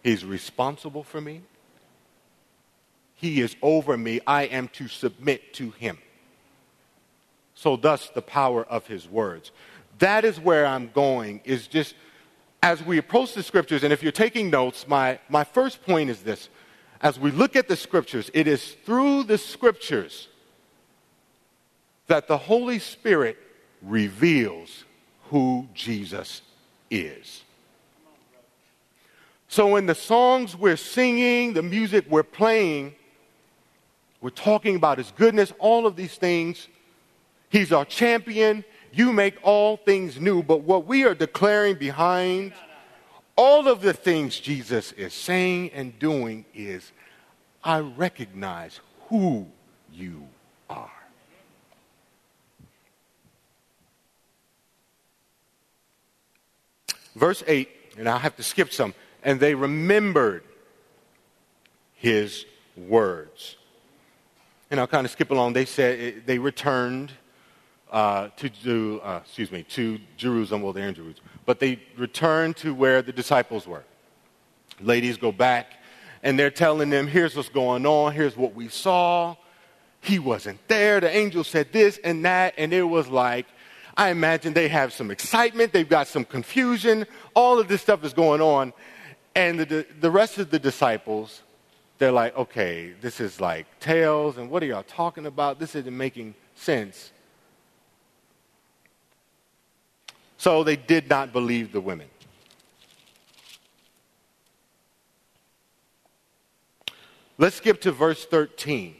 He's 0.03 0.25
responsible 0.25 1.05
for 1.05 1.21
me. 1.21 1.43
He 3.15 3.41
is 3.41 3.55
over 3.61 3.97
me. 3.97 4.19
I 4.27 4.43
am 4.43 4.67
to 4.69 4.87
submit 4.87 5.53
to 5.55 5.71
him. 5.71 5.97
So, 7.55 7.75
thus, 7.75 8.09
the 8.09 8.21
power 8.21 8.65
of 8.65 8.87
his 8.87 9.07
words. 9.07 9.51
That 9.99 10.25
is 10.25 10.39
where 10.39 10.65
I'm 10.65 10.89
going, 10.93 11.41
is 11.45 11.67
just 11.67 11.95
as 12.63 12.83
we 12.83 12.97
approach 12.97 13.33
the 13.33 13.43
scriptures, 13.43 13.83
and 13.83 13.91
if 13.91 14.01
you're 14.01 14.11
taking 14.11 14.49
notes, 14.49 14.87
my, 14.87 15.19
my 15.29 15.43
first 15.43 15.83
point 15.83 16.09
is 16.09 16.23
this. 16.23 16.49
As 17.01 17.19
we 17.19 17.29
look 17.31 17.57
at 17.57 17.67
the 17.67 17.75
scriptures, 17.75 18.31
it 18.33 18.47
is 18.47 18.75
through 18.85 19.23
the 19.23 19.37
scriptures 19.37 20.29
that 22.07 22.27
the 22.27 22.37
Holy 22.37 22.79
Spirit 22.79 23.37
reveals 23.81 24.85
who 25.29 25.67
Jesus 25.73 26.41
is. 26.89 27.43
So, 29.49 29.75
in 29.75 29.85
the 29.85 29.95
songs 29.95 30.55
we're 30.55 30.77
singing, 30.77 31.53
the 31.53 31.61
music 31.61 32.05
we're 32.09 32.23
playing, 32.23 32.95
we're 34.23 34.29
talking 34.29 34.77
about 34.77 34.99
His 34.99 35.11
goodness, 35.11 35.51
all 35.59 35.85
of 35.85 35.97
these 35.97 36.15
things. 36.15 36.69
He's 37.49 37.73
our 37.73 37.83
champion. 37.83 38.63
You 38.93 39.11
make 39.11 39.35
all 39.43 39.75
things 39.75 40.17
new. 40.17 40.41
But 40.41 40.61
what 40.61 40.87
we 40.87 41.03
are 41.03 41.13
declaring 41.13 41.75
behind 41.75 42.53
all 43.35 43.67
of 43.67 43.81
the 43.81 43.91
things 43.91 44.39
Jesus 44.39 44.93
is 44.93 45.13
saying 45.13 45.71
and 45.73 45.99
doing 45.99 46.45
is, 46.55 46.93
I 47.61 47.79
recognize 47.79 48.79
who 49.09 49.45
you 49.91 50.29
are. 50.69 50.89
Verse 57.13 57.43
8, 57.45 57.69
and 57.97 58.07
I'll 58.07 58.19
have 58.19 58.37
to 58.37 58.43
skip 58.43 58.71
some 58.71 58.93
and 59.21 59.39
they 59.39 59.53
remembered 59.53 60.43
his 61.95 62.45
words. 62.77 63.57
And 64.73 64.79
I'll 64.79 64.87
kind 64.87 65.05
of 65.05 65.11
skip 65.11 65.29
along. 65.29 65.53
They 65.53 65.65
said 65.65 66.23
they 66.25 66.39
returned 66.39 67.11
uh, 67.91 68.29
to, 68.37 69.01
uh, 69.03 69.19
excuse 69.23 69.51
me, 69.51 69.61
to 69.69 69.99
Jerusalem. 70.17 70.63
Well, 70.63 70.73
they're 70.73 70.87
in 70.87 70.95
Jerusalem, 70.95 71.29
but 71.45 71.59
they 71.59 71.79
returned 71.95 72.57
to 72.57 72.73
where 72.73 73.03
the 73.03 73.11
disciples 73.11 73.67
were. 73.67 73.83
Ladies 74.81 75.17
go 75.17 75.31
back, 75.31 75.73
and 76.23 76.39
they're 76.39 76.49
telling 76.49 76.89
them, 76.89 77.05
"Here's 77.05 77.35
what's 77.35 77.49
going 77.49 77.85
on. 77.85 78.13
Here's 78.13 78.35
what 78.35 78.55
we 78.55 78.67
saw. 78.67 79.35
He 80.01 80.17
wasn't 80.17 80.67
there. 80.67 80.99
The 80.99 81.15
angel 81.15 81.43
said 81.43 81.71
this 81.71 81.99
and 82.03 82.25
that, 82.25 82.55
and 82.57 82.73
it 82.73 82.81
was 82.81 83.07
like." 83.07 83.45
I 83.95 84.09
imagine 84.09 84.53
they 84.53 84.69
have 84.69 84.91
some 84.91 85.11
excitement, 85.11 85.71
they've 85.71 85.87
got 85.87 86.07
some 86.07 86.25
confusion, 86.25 87.05
all 87.35 87.59
of 87.59 87.67
this 87.67 87.83
stuff 87.83 88.03
is 88.03 88.11
going 88.11 88.41
on. 88.41 88.73
And 89.35 89.59
the, 89.59 89.85
the 89.99 90.09
rest 90.09 90.39
of 90.39 90.49
the 90.49 90.57
disciples, 90.57 91.43
they're 91.97 92.11
like, 92.11 92.35
okay, 92.35 92.93
this 93.01 93.19
is 93.19 93.39
like 93.39 93.65
tales, 93.79 94.37
and 94.37 94.49
what 94.49 94.63
are 94.63 94.65
y'all 94.65 94.83
talking 94.83 95.25
about? 95.25 95.59
This 95.59 95.75
isn't 95.75 95.95
making 95.95 96.35
sense. 96.55 97.11
So 100.37 100.63
they 100.63 100.75
did 100.75 101.09
not 101.09 101.31
believe 101.31 101.71
the 101.71 101.79
women. 101.79 102.07
Let's 107.37 107.55
skip 107.55 107.81
to 107.81 107.91
verse 107.91 108.25
13. 108.25 108.95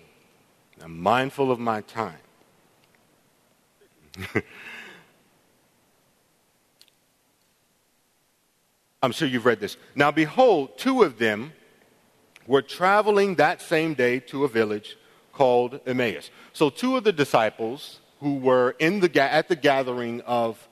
I'm 0.81 0.99
mindful 0.99 1.51
of 1.51 1.59
my 1.59 1.81
time. 1.81 2.17
I'm 9.01 9.11
sure 9.11 9.27
you've 9.27 9.45
read 9.45 9.59
this. 9.59 9.75
Now, 9.95 10.11
behold, 10.11 10.77
two 10.77 11.03
of 11.03 11.17
them 11.17 11.51
were 12.47 12.61
traveling 12.61 13.35
that 13.35 13.61
same 13.61 13.93
day 13.93 14.19
to 14.19 14.43
a 14.43 14.47
village 14.47 14.97
called 15.31 15.79
Emmaus. 15.85 16.29
So, 16.53 16.69
two 16.69 16.97
of 16.97 17.03
the 17.03 17.11
disciples 17.11 17.99
who 18.19 18.35
were 18.35 18.75
in 18.79 18.99
the, 18.99 19.21
at 19.21 19.47
the 19.47 19.55
gathering 19.55 20.21
of 20.21 20.67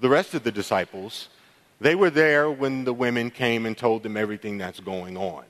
the 0.00 0.08
rest 0.08 0.34
of 0.34 0.44
the 0.44 0.52
disciples, 0.52 1.28
they 1.80 1.94
were 1.94 2.10
there 2.10 2.50
when 2.50 2.84
the 2.84 2.92
women 2.92 3.30
came 3.30 3.66
and 3.66 3.76
told 3.76 4.02
them 4.02 4.16
everything 4.16 4.58
that's 4.58 4.80
going 4.80 5.16
on. 5.16 5.44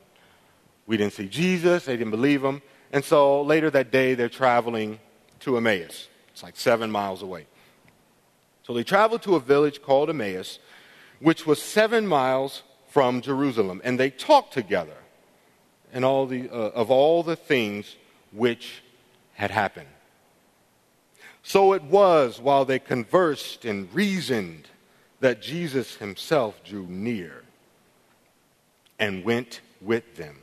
We 0.87 0.97
didn't 0.97 1.13
see 1.15 1.29
Jesus, 1.29 1.85
they 1.85 1.97
didn't 1.97 2.11
believe 2.11 2.43
him. 2.45 2.63
And 2.93 3.05
so 3.05 3.43
later 3.43 3.71
that 3.71 3.91
day, 3.91 4.15
they're 4.15 4.29
traveling 4.29 5.01
to 5.41 5.57
Emmaus. 5.57 6.09
It's 6.33 6.43
like 6.43 6.57
seven 6.57 6.91
miles 6.91 7.23
away. 7.23 7.47
So 8.63 8.73
they 8.73 8.85
traveled 8.85 9.23
to 9.23 9.35
a 9.37 9.41
village 9.41 9.83
called 9.83 10.11
Emmaus 10.11 10.59
which 11.21 11.47
was 11.47 11.61
seven 11.61 12.07
miles 12.07 12.63
from 12.89 13.23
Jerusalem. 13.23 13.81
And 13.85 13.99
they 13.99 14.11
talked 14.11 14.53
together 14.53 14.97
and 15.95 16.05
all 16.05 16.27
the, 16.27 16.51
uh, 16.51 16.73
of 16.75 16.91
all 16.91 17.23
the 17.23 17.37
things 17.37 17.97
which 18.33 18.83
had 19.35 19.51
happened. 19.51 19.89
So 21.43 21.73
it 21.73 21.85
was 21.85 22.41
while 22.41 22.65
they 22.65 22.79
conversed 22.79 23.65
and 23.65 23.93
reasoned 23.95 24.69
that 25.21 25.41
Jesus 25.41 25.97
himself 25.97 26.63
drew 26.65 26.87
near 26.87 27.45
and 28.99 29.25
went 29.25 29.61
with 29.81 30.17
them. 30.17 30.37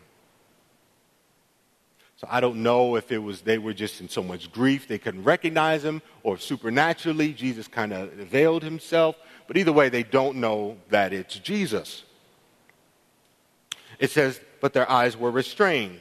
So 2.16 2.28
I 2.30 2.40
don't 2.40 2.64
know 2.64 2.96
if 2.96 3.12
it 3.12 3.18
was 3.18 3.42
they 3.42 3.58
were 3.58 3.74
just 3.74 4.00
in 4.00 4.08
so 4.08 4.24
much 4.24 4.52
grief 4.52 4.88
they 4.88 5.00
couldn't 5.00 5.24
recognize 5.24 5.84
him, 5.84 6.02
or 6.24 6.38
supernaturally 6.38 7.34
Jesus 7.34 7.68
kind 7.68 7.92
of 7.92 8.12
veiled 8.12 8.64
himself. 8.64 9.16
But 9.48 9.58
either 9.58 9.74
way, 9.74 9.90
they 9.90 10.04
don't 10.04 10.38
know 10.38 10.78
that 10.90 11.14
it's 11.14 11.40
Jesus. 11.40 12.04
It 14.00 14.12
says, 14.12 14.40
but 14.62 14.74
their 14.74 14.90
eyes 14.90 15.18
were 15.18 15.32
restrained 15.32 16.00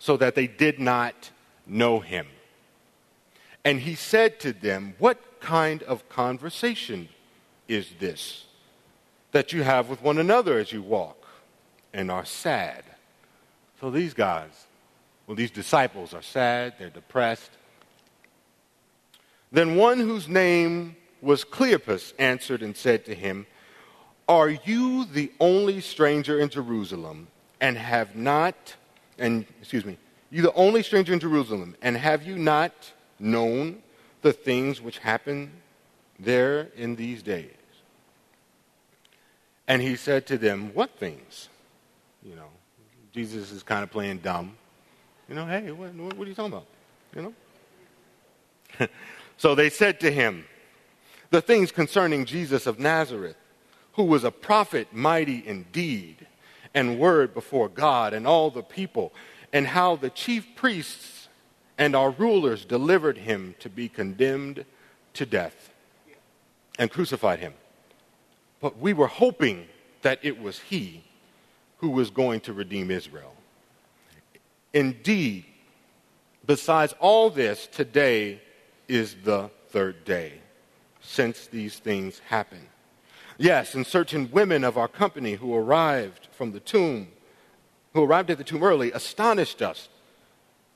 so 0.00 0.16
that 0.16 0.34
they 0.34 0.48
did 0.48 0.80
not 0.80 1.30
know 1.66 2.00
him. 2.00 2.26
And 3.64 3.80
he 3.80 3.94
said 3.94 4.40
to 4.40 4.52
them, 4.52 4.94
What 4.98 5.40
kind 5.40 5.82
of 5.84 6.08
conversation 6.08 7.08
is 7.68 7.88
this 8.00 8.46
that 9.32 9.52
you 9.52 9.62
have 9.62 9.88
with 9.88 10.02
one 10.02 10.18
another 10.18 10.58
as 10.58 10.72
you 10.72 10.82
walk 10.82 11.24
and 11.92 12.10
are 12.10 12.24
sad? 12.24 12.82
So 13.80 13.90
these 13.90 14.14
guys, 14.14 14.50
well, 15.26 15.36
these 15.36 15.50
disciples 15.50 16.14
are 16.14 16.22
sad, 16.22 16.74
they're 16.78 16.90
depressed. 16.90 17.50
Then 19.52 19.76
one 19.76 19.98
whose 19.98 20.28
name 20.28 20.96
was 21.20 21.44
Cleopas 21.44 22.14
answered 22.18 22.62
and 22.62 22.76
said 22.76 23.04
to 23.04 23.14
him, 23.14 23.46
Are 24.26 24.48
you 24.48 25.04
the 25.04 25.30
only 25.38 25.80
stranger 25.80 26.40
in 26.40 26.48
Jerusalem 26.48 27.28
and 27.60 27.76
have 27.76 28.16
not, 28.16 28.76
and 29.18 29.44
excuse 29.60 29.84
me, 29.84 29.96
you 30.30 30.42
the 30.42 30.52
only 30.54 30.82
stranger 30.82 31.12
in 31.12 31.20
Jerusalem, 31.20 31.76
and 31.82 31.96
have 31.96 32.22
you 32.22 32.38
not 32.38 32.92
known 33.18 33.82
the 34.22 34.32
things 34.32 34.80
which 34.80 34.98
happen 34.98 35.50
there 36.18 36.68
in 36.76 36.96
these 36.96 37.22
days? 37.22 37.50
And 39.66 39.82
he 39.82 39.96
said 39.96 40.26
to 40.28 40.38
them, 40.38 40.72
What 40.74 40.90
things? 40.98 41.48
You 42.24 42.34
know, 42.34 42.48
Jesus 43.12 43.50
is 43.50 43.62
kind 43.62 43.82
of 43.82 43.90
playing 43.90 44.18
dumb. 44.18 44.56
You 45.28 45.34
know, 45.34 45.46
hey, 45.46 45.70
what, 45.70 45.94
what 45.94 46.26
are 46.26 46.28
you 46.28 46.34
talking 46.34 46.52
about? 46.52 46.66
You 47.14 47.22
know? 47.22 48.88
so 49.36 49.54
they 49.54 49.70
said 49.70 50.00
to 50.00 50.10
him, 50.10 50.44
the 51.30 51.40
things 51.40 51.70
concerning 51.70 52.24
Jesus 52.24 52.66
of 52.66 52.78
Nazareth, 52.78 53.36
who 53.92 54.04
was 54.04 54.24
a 54.24 54.30
prophet 54.30 54.88
mighty 54.92 55.38
in 55.38 55.64
deed 55.72 56.26
and 56.74 56.98
word 56.98 57.34
before 57.34 57.68
God 57.68 58.12
and 58.12 58.26
all 58.26 58.50
the 58.50 58.62
people, 58.62 59.12
and 59.52 59.66
how 59.66 59.96
the 59.96 60.10
chief 60.10 60.46
priests 60.54 61.28
and 61.76 61.96
our 61.96 62.10
rulers 62.10 62.64
delivered 62.64 63.18
him 63.18 63.54
to 63.58 63.68
be 63.68 63.88
condemned 63.88 64.64
to 65.14 65.26
death 65.26 65.72
and 66.78 66.90
crucified 66.90 67.40
him. 67.40 67.54
But 68.60 68.78
we 68.78 68.92
were 68.92 69.06
hoping 69.06 69.66
that 70.02 70.18
it 70.22 70.40
was 70.40 70.58
he 70.58 71.02
who 71.78 71.90
was 71.90 72.10
going 72.10 72.40
to 72.40 72.52
redeem 72.52 72.90
Israel. 72.90 73.34
Indeed, 74.72 75.46
besides 76.46 76.94
all 77.00 77.30
this, 77.30 77.66
today 77.66 78.40
is 78.86 79.16
the 79.24 79.50
third 79.68 80.04
day 80.04 80.34
since 81.00 81.46
these 81.46 81.78
things 81.78 82.20
happened. 82.28 82.66
Yes, 83.40 83.74
and 83.74 83.86
certain 83.86 84.30
women 84.30 84.64
of 84.64 84.76
our 84.76 84.86
company 84.86 85.32
who 85.32 85.54
arrived 85.54 86.28
from 86.30 86.52
the 86.52 86.60
tomb, 86.60 87.08
who 87.94 88.04
arrived 88.04 88.28
at 88.28 88.36
the 88.36 88.44
tomb 88.44 88.62
early, 88.62 88.92
astonished 88.92 89.62
us. 89.62 89.88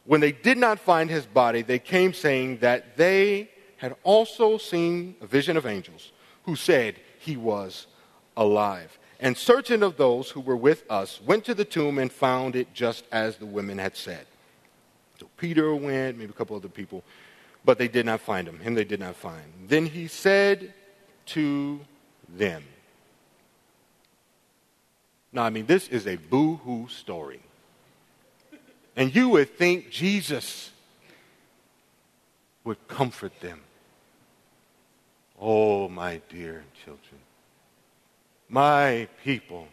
When 0.07 0.21
they 0.21 0.33
did 0.33 0.57
not 0.57 0.79
find 0.79 1.11
his 1.11 1.27
body, 1.27 1.61
they 1.61 1.79
came 1.79 2.15
saying 2.15 2.59
that 2.59 2.97
they 2.97 3.51
had 3.77 3.95
also 4.03 4.57
seen 4.57 5.15
a 5.21 5.27
vision 5.27 5.59
of 5.59 5.67
angels 5.67 6.13
who 6.45 6.57
said 6.57 6.97
he 7.19 7.37
was 7.37 7.87
alive. 8.35 8.99
And 9.21 9.37
certain 9.37 9.83
of 9.83 9.99
those 9.99 10.31
who 10.31 10.41
were 10.41 10.57
with 10.57 10.85
us 10.89 11.21
went 11.21 11.45
to 11.45 11.55
the 11.55 11.67
tomb 11.67 11.99
and 11.99 12.11
found 12.11 12.57
it 12.57 12.73
just 12.73 13.05
as 13.13 13.37
the 13.37 13.47
women 13.47 13.77
had 13.77 13.95
said. 13.95 14.27
So 15.21 15.29
Peter 15.37 15.75
went, 15.75 16.17
maybe 16.17 16.31
a 16.31 16.35
couple 16.35 16.57
other 16.57 16.69
people 16.69 17.05
but 17.65 17.79
they 17.79 17.89
did 17.89 18.07
not 18.07 18.21
find 18.21 18.47
him. 18.47 18.59
Him 18.61 18.75
they 18.75 18.85
did 18.85 19.01
not 19.01 19.17
find. 19.17 19.45
Then 19.67 19.87
he 19.87 20.07
said 20.07 20.75
to 21.27 21.81
them, 22.37 22.63
Now, 25.33 25.43
I 25.43 25.51
mean, 25.51 25.67
this 25.67 25.89
is 25.89 26.07
a 26.07 26.17
boo 26.17 26.57
hoo 26.57 26.87
story. 26.89 27.41
And 28.97 29.15
you 29.15 29.31
would 29.31 29.59
think 29.59 29.91
Jesus 29.91 30.71
would 32.63 32.87
comfort 32.87 33.33
them. 33.41 33.61
Oh, 35.41 35.89
my 35.89 36.21
dear 36.29 36.65
children, 36.85 37.21
my 38.49 39.09
people, 39.25 39.67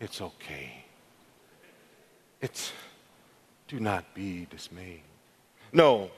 it's 0.00 0.20
okay. 0.20 0.84
It's, 2.40 2.72
do 3.68 3.78
not 3.78 4.12
be 4.12 4.46
dismayed. 4.50 5.02
No. 5.72 6.10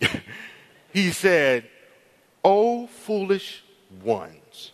he 0.92 1.10
said, 1.10 1.64
Oh, 2.44 2.86
foolish 2.86 3.64
ones, 4.02 4.72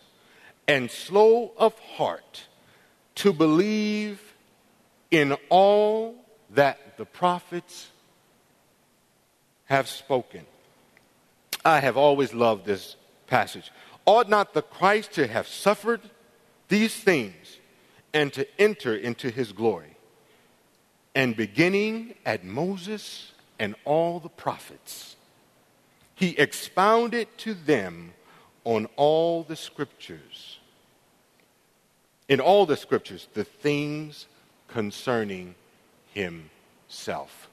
and 0.67 0.89
slow 0.89 1.51
of 1.57 1.77
heart 1.79 2.47
to 3.15 3.33
believe 3.33 4.33
in 5.11 5.35
all 5.49 6.15
that 6.51 6.97
the 6.97 7.05
prophets 7.05 7.89
have 9.65 9.87
spoken. 9.87 10.45
I 11.65 11.79
have 11.79 11.97
always 11.97 12.33
loved 12.33 12.65
this 12.65 12.95
passage. 13.27 13.71
Ought 14.05 14.29
not 14.29 14.53
the 14.53 14.61
Christ 14.61 15.13
to 15.13 15.27
have 15.27 15.47
suffered 15.47 16.01
these 16.67 16.95
things 16.95 17.59
and 18.13 18.33
to 18.33 18.45
enter 18.59 18.95
into 18.95 19.29
his 19.29 19.51
glory? 19.51 19.95
And 21.15 21.35
beginning 21.35 22.15
at 22.25 22.43
Moses 22.43 23.31
and 23.59 23.75
all 23.85 24.19
the 24.19 24.29
prophets, 24.29 25.15
he 26.15 26.37
expounded 26.37 27.27
to 27.39 27.53
them 27.53 28.13
on 28.65 28.87
all 28.95 29.43
the 29.43 29.55
scriptures, 29.55 30.59
in 32.29 32.39
all 32.39 32.65
the 32.65 32.77
scriptures, 32.77 33.27
the 33.33 33.43
things 33.43 34.27
concerning 34.67 35.55
himself. 36.13 37.49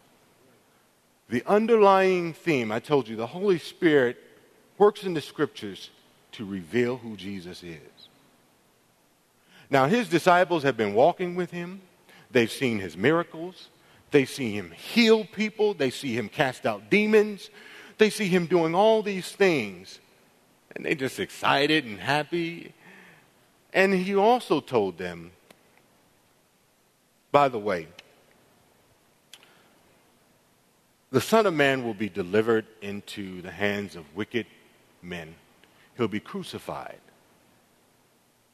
The 1.29 1.44
underlying 1.46 2.33
theme, 2.33 2.73
I 2.73 2.81
told 2.81 3.09
you, 3.09 3.16
the 3.16 3.27
Holy 3.27 3.59
Spirit 3.59 4.18
works 4.79 5.05
in 5.05 5.14
the 5.14 5.20
scriptures 5.20 5.90
to 6.33 6.44
reveal 6.44 6.96
who 6.96 7.16
Jesus 7.16 7.62
is. 7.62 8.09
Now, 9.70 9.87
his 9.87 10.09
disciples 10.09 10.64
have 10.64 10.77
been 10.77 10.94
walking 10.94 11.37
with 11.37 11.51
him, 11.51 11.83
they've 12.31 12.51
seen 12.51 12.81
his 12.81 12.96
miracles, 12.96 13.68
they 14.11 14.25
see 14.25 14.53
him 14.53 14.73
heal 14.73 15.25
people, 15.25 15.75
they 15.75 15.90
see 15.90 16.14
him 16.14 16.29
cast 16.29 16.66
out 16.66 16.90
demons, 16.90 17.51
they 17.99 18.11
see 18.11 18.27
him 18.27 18.46
doing 18.46 18.75
all 18.75 19.03
these 19.03 19.31
things, 19.31 20.01
and 20.74 20.85
they're 20.85 20.94
just 20.94 21.20
excited 21.20 21.85
and 21.85 21.98
happy. 21.98 22.72
And 23.72 23.94
he 23.94 24.14
also 24.14 24.61
told 24.61 24.98
them, 24.98 25.33
by 27.33 27.48
the 27.48 27.59
way, 27.59 27.87
The 31.12 31.20
Son 31.20 31.44
of 31.44 31.54
Man 31.54 31.85
will 31.85 31.94
be 31.94 32.09
delivered 32.09 32.66
into 32.83 33.42
the 33.42 33.50
hands 33.50 33.96
of 33.96 34.04
wicked 34.14 34.46
men. 35.02 35.35
He'll 35.96 36.06
be 36.09 36.20
crucified. 36.20 37.00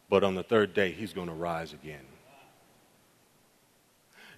But 0.08 0.24
on 0.24 0.34
the 0.34 0.42
third 0.42 0.72
day, 0.72 0.92
he's 0.92 1.12
going 1.12 1.28
to 1.28 1.34
rise 1.34 1.74
again. 1.74 2.04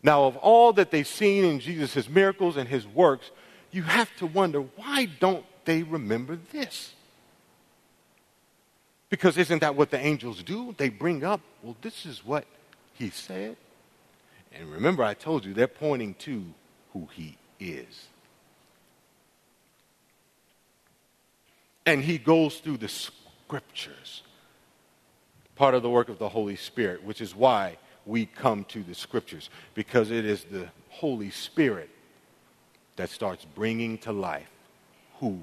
Now, 0.03 0.25
of 0.25 0.37
all 0.37 0.73
that 0.75 0.91
they've 0.91 1.07
seen 1.07 1.45
in 1.45 1.61
Jesus' 1.61 2.09
miracles 2.09 2.57
and 2.57 2.69
his 2.69 2.87
works, 2.87 3.31
you 3.71 3.83
have 3.83 4.14
to 4.17 4.27
wonder 4.27 4.61
why 4.61 5.09
don't 5.21 5.45
they 5.64 5.83
remember 5.83 6.38
this? 6.53 6.95
Because 9.11 9.38
isn't 9.38 9.61
that 9.61 9.75
what 9.75 9.90
the 9.90 9.99
angels 9.99 10.42
do? 10.42 10.75
They 10.77 10.90
bring 10.90 11.25
up, 11.25 11.40
well, 11.62 11.77
this 11.81 12.05
is 12.05 12.25
what 12.25 12.44
he 12.94 13.11
said. 13.11 13.57
And 14.53 14.71
remember, 14.71 15.03
I 15.03 15.14
told 15.14 15.44
you, 15.44 15.55
they're 15.55 15.66
pointing 15.66 16.14
to 16.14 16.44
who 16.92 17.09
he 17.12 17.37
is. 17.59 18.09
And 21.87 22.03
he 22.05 22.18
goes 22.18 22.59
through 22.59 22.79
the 22.79 22.88
scriptures, 22.88 24.23
part 25.57 25.75
of 25.75 25.83
the 25.83 25.88
work 25.88 26.11
of 26.11 26.18
the 26.18 26.29
Holy 26.29 26.57
Spirit, 26.57 27.03
which 27.03 27.23
is 27.23 27.35
why 27.35 27.79
we 28.05 28.27
come 28.27 28.64
to 28.64 28.83
the 28.83 28.94
scriptures, 28.94 29.49
because 29.75 30.11
it 30.11 30.27
is 30.27 30.44
the 30.44 30.68
Holy 30.90 31.31
Spirit 31.31 31.88
that 32.97 33.09
starts 33.09 33.47
bringing 33.55 33.97
to 33.99 34.12
life 34.12 34.51
who 35.21 35.40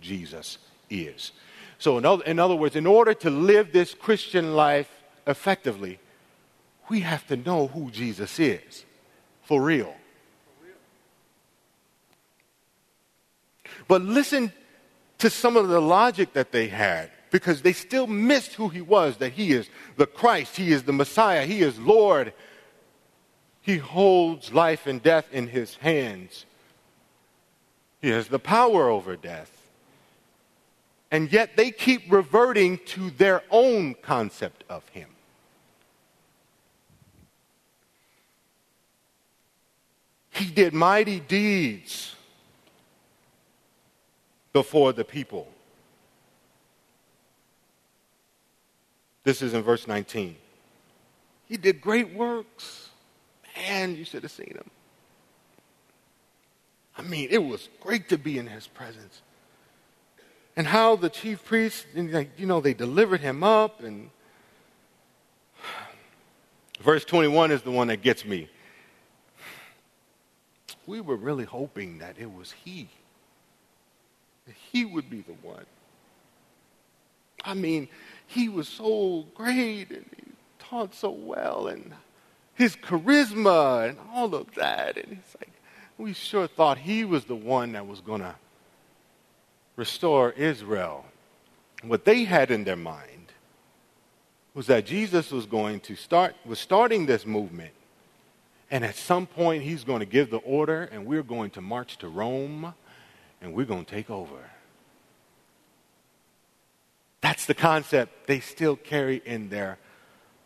Jesus 0.00 0.58
is. 0.88 1.32
So, 1.78 1.96
in 1.96 2.04
other, 2.04 2.24
in 2.24 2.38
other 2.38 2.56
words, 2.56 2.74
in 2.74 2.86
order 2.86 3.14
to 3.14 3.30
live 3.30 3.72
this 3.72 3.94
Christian 3.94 4.54
life 4.54 4.90
effectively, 5.26 6.00
we 6.88 7.00
have 7.00 7.26
to 7.28 7.36
know 7.36 7.68
who 7.68 7.90
Jesus 7.90 8.38
is 8.40 8.84
for 9.42 9.62
real. 9.62 9.94
But 13.86 14.02
listen 14.02 14.52
to 15.18 15.30
some 15.30 15.56
of 15.56 15.68
the 15.68 15.80
logic 15.80 16.32
that 16.34 16.52
they 16.52 16.68
had 16.68 17.10
because 17.30 17.62
they 17.62 17.72
still 17.72 18.06
missed 18.06 18.54
who 18.54 18.68
he 18.68 18.80
was 18.80 19.18
that 19.18 19.32
he 19.32 19.52
is 19.52 19.68
the 19.96 20.06
Christ, 20.06 20.56
he 20.56 20.72
is 20.72 20.82
the 20.84 20.92
Messiah, 20.92 21.46
he 21.46 21.62
is 21.62 21.78
Lord. 21.78 22.32
He 23.60 23.76
holds 23.76 24.52
life 24.52 24.86
and 24.86 25.02
death 25.02 25.26
in 25.30 25.48
his 25.48 25.74
hands. 25.76 26.46
He 28.00 28.08
has 28.08 28.28
the 28.28 28.38
power 28.38 28.88
over 28.88 29.16
death. 29.16 29.57
And 31.10 31.32
yet 31.32 31.56
they 31.56 31.70
keep 31.70 32.10
reverting 32.10 32.78
to 32.86 33.10
their 33.10 33.42
own 33.50 33.94
concept 33.94 34.64
of 34.68 34.86
him. 34.88 35.08
He 40.30 40.44
did 40.46 40.72
mighty 40.72 41.18
deeds 41.18 42.14
before 44.52 44.92
the 44.92 45.04
people. 45.04 45.48
This 49.24 49.42
is 49.42 49.52
in 49.52 49.62
verse 49.62 49.86
19. 49.86 50.36
He 51.46 51.56
did 51.56 51.80
great 51.80 52.14
works. 52.14 52.90
Man, 53.56 53.96
you 53.96 54.04
should 54.04 54.22
have 54.22 54.32
seen 54.32 54.54
him. 54.54 54.70
I 56.96 57.02
mean, 57.02 57.28
it 57.30 57.38
was 57.38 57.68
great 57.80 58.08
to 58.10 58.18
be 58.18 58.38
in 58.38 58.46
his 58.46 58.66
presence. 58.66 59.22
And 60.58 60.66
how 60.66 60.96
the 60.96 61.08
chief 61.08 61.44
priests, 61.44 61.86
you 61.94 62.46
know, 62.46 62.60
they 62.60 62.74
delivered 62.74 63.20
him 63.20 63.44
up. 63.44 63.80
And 63.80 64.10
verse 66.80 67.04
21 67.04 67.52
is 67.52 67.62
the 67.62 67.70
one 67.70 67.86
that 67.86 68.02
gets 68.02 68.24
me. 68.24 68.48
We 70.84 71.00
were 71.00 71.14
really 71.14 71.44
hoping 71.44 71.98
that 71.98 72.16
it 72.18 72.32
was 72.32 72.50
he 72.64 72.88
he 74.72 74.84
would 74.84 75.10
be 75.10 75.20
the 75.20 75.34
one. 75.46 75.66
I 77.44 77.52
mean, 77.54 77.88
he 78.26 78.48
was 78.48 78.66
so 78.66 79.26
great 79.34 79.90
and 79.90 80.06
he 80.16 80.32
taught 80.58 80.94
so 80.94 81.10
well 81.10 81.68
and 81.68 81.92
his 82.54 82.74
charisma 82.74 83.90
and 83.90 83.98
all 84.12 84.34
of 84.34 84.54
that. 84.54 84.96
And 84.96 85.18
it's 85.18 85.36
like, 85.36 85.52
we 85.98 86.14
sure 86.14 86.46
thought 86.46 86.78
he 86.78 87.04
was 87.04 87.26
the 87.26 87.36
one 87.36 87.72
that 87.72 87.86
was 87.86 88.00
going 88.00 88.22
to 88.22 88.34
restore 89.78 90.32
Israel. 90.32 91.06
What 91.82 92.04
they 92.04 92.24
had 92.24 92.50
in 92.50 92.64
their 92.64 92.76
mind 92.76 93.32
was 94.52 94.66
that 94.66 94.84
Jesus 94.84 95.30
was 95.30 95.46
going 95.46 95.78
to 95.80 95.94
start, 95.94 96.34
was 96.44 96.58
starting 96.58 97.06
this 97.06 97.24
movement. 97.24 97.70
And 98.72 98.84
at 98.84 98.96
some 98.96 99.26
point, 99.26 99.62
he's 99.62 99.84
going 99.84 100.00
to 100.00 100.06
give 100.06 100.30
the 100.30 100.38
order, 100.38 100.82
and 100.92 101.06
we're 101.06 101.22
going 101.22 101.50
to 101.50 101.60
march 101.62 101.96
to 101.98 102.08
Rome 102.08 102.74
and 103.40 103.54
we're 103.54 103.64
going 103.64 103.84
to 103.84 103.90
take 103.90 104.10
over. 104.10 104.50
That's 107.20 107.46
the 107.46 107.54
concept 107.54 108.26
they 108.26 108.40
still 108.40 108.74
carry 108.74 109.22
in 109.24 109.48
their 109.48 109.78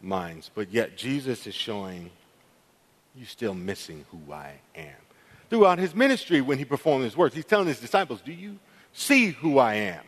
minds. 0.03 0.51
But 0.55 0.71
yet, 0.71 0.95
Jesus 0.95 1.47
is 1.47 1.55
showing 1.55 2.11
you 3.17 3.25
still 3.25 3.55
missing 3.55 4.05
who 4.11 4.31
I 4.31 4.61
am. 4.77 4.95
Throughout 5.49 5.79
his 5.79 5.95
ministry, 5.95 6.43
when 6.43 6.59
he 6.59 6.67
performed 6.67 7.05
his 7.05 7.17
works, 7.17 7.35
he's 7.35 7.47
telling 7.47 7.67
his 7.67 7.81
disciples, 7.81 8.21
Do 8.21 8.33
you 8.33 8.59
see 8.93 9.29
who 9.29 9.59
I 9.59 9.75
am? 9.75 10.05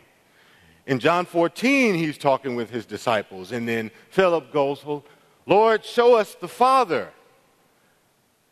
In 0.86 0.98
John 0.98 1.24
14, 1.24 1.94
he's 1.94 2.18
talking 2.18 2.56
with 2.56 2.70
his 2.70 2.84
disciples. 2.84 3.52
And 3.52 3.66
then 3.66 3.90
Philip 4.10 4.52
goes, 4.52 4.84
Lord, 5.46 5.84
show 5.84 6.14
us 6.14 6.34
the 6.34 6.48
Father. 6.48 7.10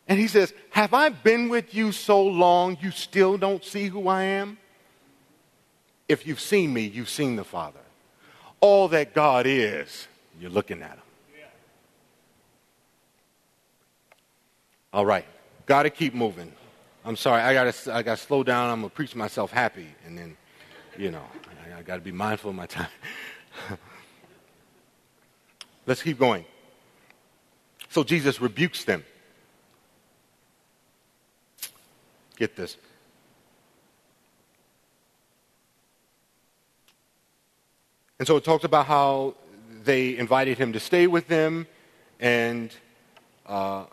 And 0.09 0.19
he 0.19 0.29
says, 0.29 0.53
Have 0.71 0.95
I 0.95 1.11
been 1.11 1.49
with 1.49 1.75
you 1.75 1.93
so 1.93 2.23
long 2.23 2.79
you 2.81 2.91
still 2.91 3.37
don't 3.37 3.65
see 3.65 3.87
who 3.87 4.09
I 4.09 4.25
am? 4.25 4.59
If 6.09 6.27
you've 6.27 6.41
seen 6.41 6.73
me, 6.73 6.83
you've 6.83 7.09
seen 7.09 7.37
the 7.37 7.45
Father. 7.45 7.81
All 8.61 8.89
that 8.89 9.15
God 9.15 9.47
is, 9.47 10.07
you're 10.41 10.51
looking 10.51 10.83
at 10.83 10.93
him. 10.93 10.99
All 14.93 15.07
right, 15.07 15.25
got 15.65 15.85
to 15.85 15.91
keep 15.91 16.15
moving. 16.15 16.53
I'm 17.05 17.17
sorry, 17.17 17.43
I 17.43 17.53
got 17.53 17.73
to 17.73 17.95
I 17.95 18.03
got 18.03 18.19
to 18.19 18.25
slow 18.25 18.45
down. 18.45 18.71
I'm 18.71 18.83
to 18.83 18.89
preach 18.89 19.17
myself 19.17 19.51
happy, 19.51 19.89
and 20.07 20.17
then, 20.17 20.37
you 20.97 21.11
know, 21.11 21.25
I, 21.75 21.79
I 21.79 21.83
got 21.83 21.97
to 21.97 22.01
be 22.01 22.13
mindful 22.13 22.51
of 22.51 22.57
my 22.57 22.67
time. 22.67 22.89
Let's 25.87 26.03
keep 26.03 26.19
going. 26.19 26.45
So 27.89 28.05
Jesus 28.05 28.41
rebukes 28.41 28.85
them. 28.85 29.05
Get 32.37 32.55
this. 32.55 32.77
And 38.19 38.29
so 38.29 38.37
it 38.37 38.45
talks 38.45 38.63
about 38.63 38.87
how 38.87 39.35
they 39.83 40.17
invited 40.17 40.57
him 40.57 40.73
to 40.75 40.81
stay 40.81 41.09
with 41.09 41.27
them, 41.27 41.67
and 42.21 42.73
uh, 43.47 43.87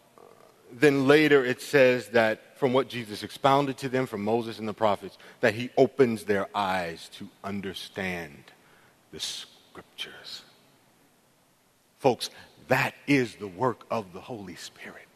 then 0.71 1.07
later 1.07 1.43
it 1.43 1.61
says 1.61 2.09
that 2.09 2.57
from 2.57 2.73
what 2.73 2.89
Jesus 2.89 3.23
expounded 3.23 3.77
to 3.77 3.89
them 3.89 4.05
from 4.05 4.23
Moses 4.23 4.59
and 4.59 4.67
the 4.67 4.73
prophets, 4.73 5.17
that 5.39 5.53
he 5.53 5.69
opens 5.77 6.25
their 6.25 6.47
eyes 6.53 7.09
to 7.13 7.27
understand 7.43 8.35
the 9.11 9.19
scriptures. 9.19 10.43
Folks, 11.97 12.29
that 12.67 12.93
is 13.07 13.35
the 13.35 13.47
work 13.47 13.85
of 13.89 14.13
the 14.13 14.21
Holy 14.21 14.55
Spirit. 14.55 15.07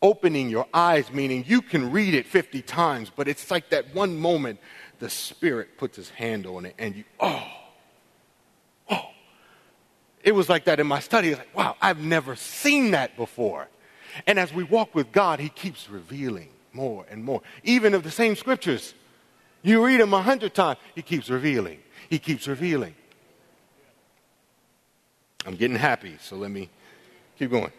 Opening 0.00 0.48
your 0.48 0.66
eyes, 0.72 1.12
meaning 1.12 1.44
you 1.46 1.60
can 1.62 1.90
read 1.90 2.14
it 2.14 2.26
50 2.26 2.62
times, 2.62 3.10
but 3.14 3.26
it's 3.26 3.50
like 3.50 3.70
that 3.70 3.94
one 3.94 4.16
moment 4.16 4.60
the 4.98 5.10
Spirit 5.10 5.78
puts 5.78 5.96
his 5.96 6.10
hand 6.10 6.46
on 6.46 6.66
it 6.66 6.74
and 6.78 6.94
you, 6.94 7.04
oh, 7.18 7.46
oh. 8.90 9.10
It 10.22 10.32
was 10.32 10.48
like 10.48 10.64
that 10.66 10.78
in 10.78 10.86
my 10.86 11.00
study. 11.00 11.34
Like, 11.34 11.56
wow, 11.56 11.76
I've 11.80 12.00
never 12.00 12.36
seen 12.36 12.92
that 12.92 13.16
before. 13.16 13.68
And 14.26 14.38
as 14.38 14.52
we 14.52 14.62
walk 14.64 14.94
with 14.94 15.12
God, 15.12 15.40
he 15.40 15.48
keeps 15.48 15.88
revealing 15.88 16.48
more 16.72 17.04
and 17.10 17.24
more. 17.24 17.42
Even 17.64 17.94
of 17.94 18.02
the 18.02 18.10
same 18.10 18.36
scriptures, 18.36 18.94
you 19.62 19.84
read 19.84 20.00
them 20.00 20.14
a 20.14 20.22
hundred 20.22 20.54
times, 20.54 20.78
he 20.94 21.02
keeps 21.02 21.28
revealing. 21.28 21.80
He 22.08 22.18
keeps 22.18 22.46
revealing. 22.46 22.94
I'm 25.46 25.56
getting 25.56 25.76
happy, 25.76 26.16
so 26.20 26.36
let 26.36 26.50
me 26.50 26.68
keep 27.38 27.50
going. 27.50 27.72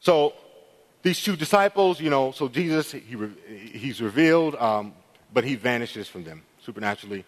So 0.00 0.34
these 1.02 1.22
two 1.22 1.36
disciples, 1.36 2.00
you 2.00 2.10
know, 2.10 2.32
so 2.32 2.48
Jesus, 2.48 2.92
he, 2.92 3.16
he's 3.72 4.00
revealed, 4.00 4.56
um, 4.56 4.94
but 5.32 5.44
he 5.44 5.54
vanishes 5.54 6.08
from 6.08 6.24
them 6.24 6.42
supernaturally. 6.64 7.24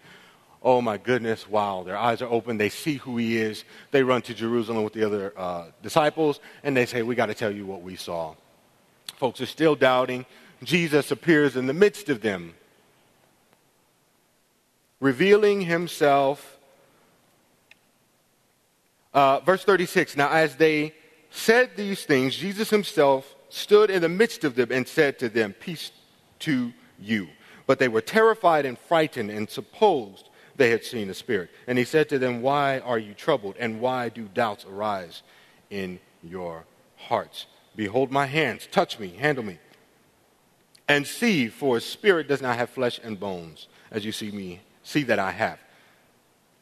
Oh 0.65 0.81
my 0.81 0.97
goodness, 0.97 1.47
wow. 1.47 1.83
Their 1.83 1.95
eyes 1.95 2.23
are 2.23 2.29
open. 2.29 2.57
They 2.57 2.69
see 2.69 2.95
who 2.95 3.17
he 3.17 3.37
is. 3.37 3.63
They 3.91 4.01
run 4.01 4.23
to 4.23 4.33
Jerusalem 4.33 4.83
with 4.83 4.93
the 4.93 5.05
other 5.05 5.31
uh, 5.37 5.65
disciples 5.83 6.39
and 6.63 6.75
they 6.75 6.87
say, 6.87 7.03
We 7.03 7.13
got 7.13 7.27
to 7.27 7.35
tell 7.35 7.51
you 7.51 7.67
what 7.67 7.83
we 7.83 7.95
saw. 7.95 8.33
Folks 9.17 9.39
are 9.41 9.45
still 9.45 9.75
doubting. 9.75 10.25
Jesus 10.63 11.11
appears 11.11 11.55
in 11.55 11.67
the 11.67 11.73
midst 11.73 12.09
of 12.09 12.21
them 12.21 12.55
revealing 14.99 15.61
himself. 15.61 16.57
Uh, 19.13 19.41
verse 19.41 19.63
36 19.63 20.17
Now, 20.17 20.31
as 20.31 20.55
they 20.55 20.95
said 21.29 21.75
these 21.75 22.05
things, 22.05 22.35
Jesus 22.35 22.71
himself 22.71 23.35
stood 23.49 23.91
in 23.91 24.01
the 24.01 24.09
midst 24.09 24.43
of 24.43 24.55
them 24.55 24.71
and 24.71 24.87
said 24.87 25.19
to 25.19 25.29
them, 25.29 25.53
Peace 25.53 25.91
to 26.39 26.73
you. 26.99 27.27
But 27.67 27.77
they 27.77 27.87
were 27.87 28.01
terrified 28.01 28.65
and 28.65 28.79
frightened 28.79 29.29
and 29.29 29.47
supposed 29.47 30.29
they 30.57 30.69
had 30.69 30.83
seen 30.83 31.09
a 31.09 31.13
spirit. 31.13 31.49
And 31.67 31.77
he 31.77 31.85
said 31.85 32.09
to 32.09 32.19
them, 32.19 32.41
Why 32.41 32.79
are 32.79 32.99
you 32.99 33.13
troubled? 33.13 33.55
And 33.59 33.79
why 33.81 34.09
do 34.09 34.23
doubts 34.33 34.65
arise 34.65 35.23
in 35.69 35.99
your 36.23 36.65
hearts? 36.95 37.45
Behold 37.75 38.11
my 38.11 38.25
hands, 38.25 38.67
touch 38.71 38.99
me, 38.99 39.09
handle 39.09 39.43
me. 39.43 39.59
And 40.87 41.05
see, 41.05 41.47
for 41.47 41.77
a 41.77 41.81
spirit 41.81 42.27
does 42.27 42.41
not 42.41 42.57
have 42.57 42.69
flesh 42.69 42.99
and 43.03 43.19
bones, 43.19 43.67
as 43.91 44.05
you 44.05 44.11
see 44.11 44.31
me 44.31 44.61
see 44.83 45.03
that 45.03 45.19
I 45.19 45.31
have. 45.31 45.59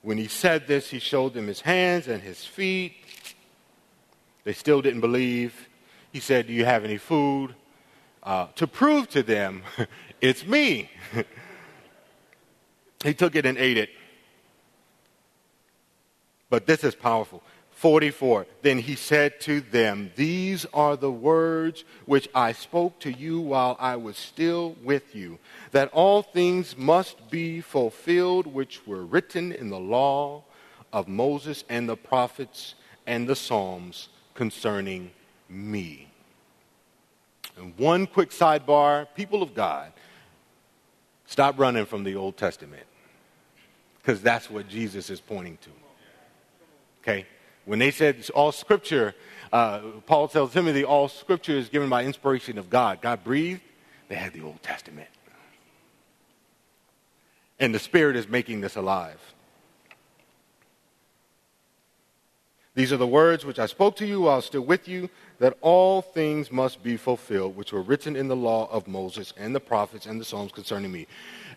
When 0.02 0.18
he 0.18 0.28
said 0.28 0.68
this, 0.68 0.90
he 0.90 1.00
showed 1.00 1.34
them 1.34 1.48
his 1.48 1.62
hands 1.62 2.08
and 2.08 2.22
his 2.22 2.44
feet. 2.44 2.94
They 4.44 4.54
still 4.54 4.82
didn't 4.82 5.02
believe. 5.02 5.70
He 6.12 6.20
said, 6.20 6.48
Do 6.48 6.54
you 6.54 6.66
have 6.66 6.84
any 6.84 6.98
food? 6.98 7.56
Uh, 8.22 8.48
to 8.56 8.66
prove 8.66 9.10
to 9.10 9.24
them, 9.24 9.64
it's 10.22 10.46
me. 10.46 10.90
he 13.04 13.14
took 13.14 13.36
it 13.36 13.46
and 13.46 13.58
ate 13.58 13.78
it. 13.78 13.90
But 16.50 16.66
this 16.66 16.84
is 16.84 16.96
powerful. 16.96 17.44
44. 17.72 18.46
Then 18.62 18.78
he 18.78 18.96
said 18.96 19.42
to 19.42 19.60
them, 19.60 20.12
These 20.16 20.66
are 20.74 20.96
the 20.96 21.12
words 21.12 21.84
which 22.06 22.30
I 22.34 22.54
spoke 22.54 23.00
to 23.00 23.12
you 23.12 23.42
while 23.42 23.76
I 23.80 23.98
was 23.98 24.16
still 24.16 24.76
with 24.84 25.16
you, 25.16 25.40
that 25.72 25.92
all 25.92 26.22
things 26.22 26.78
must 26.78 27.30
be 27.30 27.60
fulfilled 27.60 28.48
which 28.48 28.88
were 28.88 29.04
written 29.04 29.52
in 29.52 29.70
the 29.70 29.80
law 29.80 30.44
of 30.94 31.08
Moses 31.08 31.66
and 31.68 31.90
the 31.90 31.98
prophets 31.98 32.76
and 33.06 33.28
the 33.28 33.36
Psalms 33.36 34.10
concerning 34.34 35.12
me. 35.50 36.08
And 37.58 37.78
one 37.78 38.08
quick 38.08 38.30
sidebar 38.30 39.08
people 39.16 39.44
of 39.44 39.54
God, 39.54 39.92
stop 41.26 41.60
running 41.60 41.86
from 41.86 42.04
the 42.04 42.16
Old 42.16 42.38
Testament, 42.38 42.86
because 44.04 44.22
that's 44.22 44.50
what 44.50 44.68
Jesus 44.68 45.10
is 45.10 45.22
pointing 45.22 45.58
to. 45.62 45.70
Okay? 47.02 47.26
When 47.66 47.80
they 47.80 47.92
said 47.92 48.30
all 48.36 48.52
scripture, 48.52 49.16
uh, 49.54 49.80
Paul 50.06 50.28
tells 50.28 50.52
Timothy 50.52 50.84
all 50.84 51.08
scripture 51.08 51.54
is 51.54 51.70
given 51.70 51.90
by 51.90 52.04
inspiration 52.04 52.58
of 52.58 52.70
God. 52.70 53.02
God 53.02 53.24
breathed, 53.24 53.62
they 54.10 54.16
had 54.16 54.34
the 54.34 54.42
Old 54.42 54.62
Testament. 54.62 55.08
And 57.60 57.74
the 57.74 57.80
Spirit 57.80 58.18
is 58.18 58.28
making 58.28 58.60
this 58.60 58.76
alive. 58.76 59.33
These 62.76 62.92
are 62.92 62.98
the 62.98 63.06
words 63.06 63.46
which 63.46 63.60
I 63.60 63.68
spoke 63.68 63.96
to 63.98 64.06
you 64.06 64.22
while 64.22 64.42
still 64.42 64.62
with 64.62 64.88
you, 64.88 65.10
that 65.38 65.58
all 65.62 66.02
things 66.02 66.52
must 66.52 66.82
be 66.82 66.98
fulfilled, 66.98 67.56
which 67.56 67.72
were 67.72 67.84
written 67.84 68.16
in 68.16 68.28
the 68.28 68.36
law 68.36 68.68
of 68.72 68.88
Moses 68.88 69.32
and 69.38 69.54
the 69.54 69.60
prophets 69.60 70.08
and 70.08 70.20
the 70.20 70.26
Psalms 70.26 70.52
concerning 70.52 70.92
me. 70.92 71.06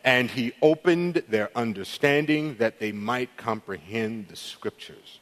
And 0.05 0.31
he 0.31 0.53
opened 0.61 1.23
their 1.29 1.51
understanding 1.57 2.57
that 2.57 2.81
they 2.81 2.93
might 2.93 3.37
comprehend 3.39 4.29
the 4.29 4.37
scriptures. 4.37 5.21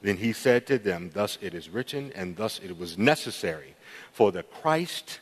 Then 0.00 0.16
he 0.16 0.32
said 0.32 0.66
to 0.66 0.78
them, 0.78 1.10
Thus 1.12 1.38
it 1.42 1.52
is 1.52 1.68
written, 1.68 2.10
and 2.14 2.36
thus 2.36 2.58
it 2.58 2.78
was 2.78 2.96
necessary 2.96 3.74
for 4.12 4.32
the 4.32 4.42
Christ 4.42 5.20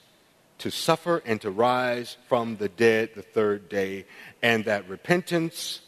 to 0.59 0.71
suffer 0.71 1.21
and 1.27 1.41
to 1.41 1.51
rise 1.51 2.17
from 2.29 2.57
the 2.59 2.69
dead 2.69 3.11
the 3.17 3.23
third 3.23 3.69
day, 3.69 4.07
and 4.41 4.65
that 4.67 4.89
repentance 4.89 5.81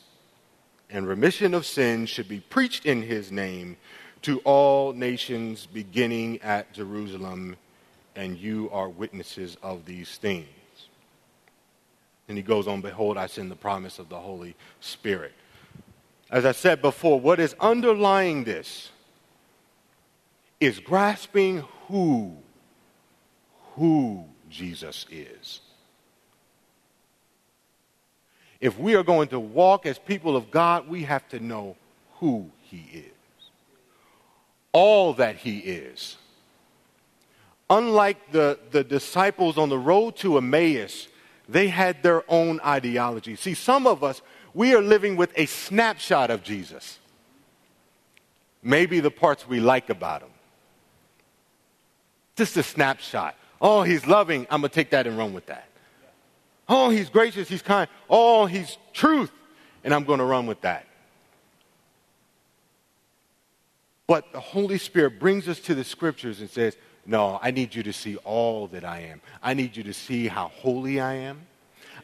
and 0.95 1.09
remission 1.09 1.55
of 1.55 1.67
sins 1.67 2.09
should 2.09 2.29
be 2.29 2.39
preached 2.39 2.87
in 2.87 3.03
his 3.03 3.33
name 3.33 3.77
to 4.23 4.39
all 4.45 4.93
nations 4.93 5.67
beginning 5.67 6.41
at 6.41 6.73
Jerusalem, 6.73 7.57
and 8.15 8.39
you 8.39 8.71
are 8.73 8.89
witnesses 8.89 9.57
of 9.61 9.87
these 9.87 10.17
things. 10.19 10.47
And 12.29 12.39
he 12.39 12.45
goes 12.45 12.69
on, 12.69 12.81
Behold, 12.81 13.19
I 13.19 13.27
send 13.27 13.51
the 13.51 13.57
promise 13.57 13.99
of 13.99 14.09
the 14.09 14.21
Holy 14.21 14.55
Spirit. 14.79 15.33
As 16.31 16.47
I 16.47 16.53
said 16.53 16.81
before, 16.81 17.21
what 17.21 17.41
is 17.41 17.57
underlying 17.59 18.45
this 18.45 18.91
is 20.61 20.79
grasping 20.79 21.65
who, 21.89 22.37
who 23.75 24.25
Jesus 24.49 25.07
is. 25.11 25.61
If 28.65 28.79
we 28.79 28.95
are 28.95 29.03
going 29.03 29.29
to 29.29 29.39
walk 29.39 29.85
as 29.85 29.99
people 29.99 30.39
of 30.39 30.51
God, 30.51 30.89
we 30.89 31.03
have 31.03 31.29
to 31.29 31.39
know 31.39 31.77
who 32.15 32.51
he 32.63 32.89
is. 32.95 33.51
All 34.73 35.13
that 35.13 35.37
he 35.37 35.59
is. 35.59 36.17
Unlike 37.69 38.33
the, 38.33 38.59
the 38.71 38.83
disciples 38.83 39.59
on 39.59 39.69
the 39.69 39.77
road 39.77 40.17
to 40.17 40.39
Emmaus, 40.39 41.09
they 41.47 41.69
had 41.69 42.03
their 42.03 42.25
own 42.27 42.59
ideology. 42.65 43.37
See, 43.37 43.53
some 43.53 43.87
of 43.87 44.03
us, 44.03 44.23
we 44.55 44.75
are 44.75 44.81
living 44.81 45.17
with 45.17 45.31
a 45.37 45.45
snapshot 45.45 46.31
of 46.31 46.43
Jesus. 46.43 46.99
Maybe 48.63 49.01
the 49.01 49.11
parts 49.11 49.47
we 49.47 49.61
like 49.61 49.91
about 49.91 50.23
him. 50.23 50.31
Just 52.35 52.57
a 52.57 52.63
snapshot. 52.63 53.35
Oh, 53.61 53.83
he's 53.83 54.07
loving. 54.07 54.47
I'm 54.49 54.63
going 54.63 54.71
to 54.71 54.75
take 54.75 54.89
that 54.93 55.07
and 55.07 55.19
run 55.19 55.35
with 55.35 55.45
that. 55.49 55.69
Oh, 56.85 56.91
he's 56.91 57.09
gracious. 57.09 57.49
He's 57.49 57.63
kind. 57.63 57.89
Oh, 58.11 58.45
he's 58.45 58.77
truth. 58.93 59.33
And 59.85 59.95
I'm 59.95 60.05
going 60.05 60.19
to 60.19 60.25
run 60.27 60.47
with 60.47 60.61
that. 60.61 60.85
But 64.07 64.31
the 64.33 64.41
Holy 64.41 64.77
Spirit 64.77 65.19
brings 65.19 65.49
us 65.49 65.61
to 65.61 65.75
the 65.75 65.83
scriptures 65.83 66.41
and 66.41 66.51
says, 66.51 66.77
No, 67.07 67.39
I 67.41 67.53
need 67.53 67.75
you 67.75 67.83
to 67.85 67.93
see 67.95 68.17
all 68.19 68.67
that 68.67 68.85
I 68.85 69.01
am. 69.01 69.23
I 69.43 69.55
need 69.55 69.79
you 69.79 69.83
to 69.85 69.95
see 69.95 70.29
how 70.29 70.49
holy 70.49 71.01
I 71.01 71.15
am. 71.15 71.47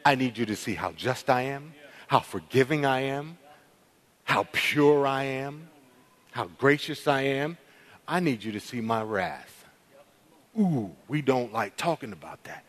I 0.03 0.14
need 0.14 0.39
you 0.39 0.47
to 0.47 0.57
see 0.57 0.72
how 0.72 0.93
just 0.93 1.28
I 1.28 1.43
am, 1.43 1.74
how 2.07 2.20
forgiving 2.20 2.87
I 2.87 3.01
am, 3.01 3.37
how 4.24 4.47
pure 4.51 5.07
I 5.07 5.24
am, 5.24 5.68
how 6.31 6.47
gracious 6.59 7.07
I 7.07 7.20
am. 7.20 7.59
I 8.09 8.20
need 8.20 8.43
you 8.43 8.53
to 8.53 8.61
see 8.61 8.81
my 8.81 9.03
wrath. 9.03 9.66
Ooh, 10.59 10.91
we 11.07 11.20
don't 11.20 11.53
like 11.53 11.76
talking 11.76 12.12
about 12.12 12.43
that. 12.45 12.64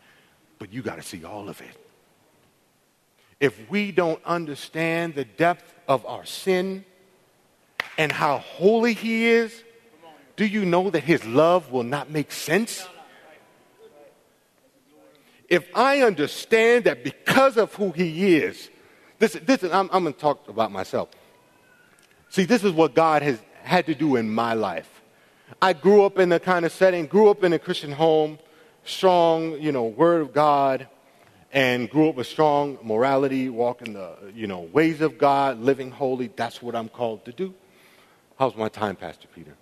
But 0.58 0.74
you 0.74 0.82
got 0.82 0.96
to 0.96 1.02
see 1.02 1.24
all 1.24 1.48
of 1.48 1.58
it. 1.62 1.81
If 3.42 3.68
we 3.68 3.90
don't 3.90 4.22
understand 4.24 5.16
the 5.16 5.24
depth 5.24 5.74
of 5.88 6.06
our 6.06 6.24
sin 6.24 6.84
and 7.98 8.12
how 8.12 8.38
holy 8.38 8.94
He 8.94 9.26
is, 9.26 9.64
do 10.36 10.46
you 10.46 10.64
know 10.64 10.90
that 10.90 11.02
His 11.02 11.24
love 11.24 11.72
will 11.72 11.82
not 11.82 12.08
make 12.08 12.30
sense? 12.30 12.86
If 15.48 15.68
I 15.74 16.02
understand 16.02 16.84
that 16.84 17.02
because 17.02 17.56
of 17.56 17.74
who 17.74 17.90
He 17.90 18.36
is, 18.36 18.70
this, 19.18 19.32
this 19.32 19.64
I'm, 19.64 19.90
I'm 19.92 20.04
going 20.04 20.14
to 20.14 20.20
talk 20.20 20.48
about 20.48 20.70
myself. 20.70 21.08
See, 22.30 22.44
this 22.44 22.62
is 22.62 22.70
what 22.70 22.94
God 22.94 23.22
has 23.22 23.42
had 23.64 23.86
to 23.86 23.94
do 23.96 24.14
in 24.14 24.32
my 24.32 24.54
life. 24.54 25.02
I 25.60 25.72
grew 25.72 26.04
up 26.04 26.20
in 26.20 26.28
the 26.28 26.38
kind 26.38 26.64
of 26.64 26.70
setting, 26.70 27.06
grew 27.06 27.28
up 27.28 27.42
in 27.42 27.52
a 27.52 27.58
Christian 27.58 27.90
home, 27.90 28.38
strong, 28.84 29.60
you 29.60 29.72
know, 29.72 29.84
Word 29.84 30.22
of 30.22 30.32
God, 30.32 30.86
and 31.52 31.90
grew 31.90 32.08
up 32.08 32.14
with 32.14 32.26
strong 32.26 32.78
morality, 32.82 33.50
walking 33.50 33.92
the, 33.92 34.16
you 34.34 34.46
know, 34.46 34.60
ways 34.60 35.02
of 35.02 35.18
God, 35.18 35.60
living 35.60 35.90
holy. 35.90 36.28
That's 36.34 36.62
what 36.62 36.74
I'm 36.74 36.88
called 36.88 37.26
to 37.26 37.32
do. 37.32 37.54
How's 38.38 38.56
my 38.56 38.68
time, 38.68 38.96
Pastor 38.96 39.28
Peter? 39.34 39.54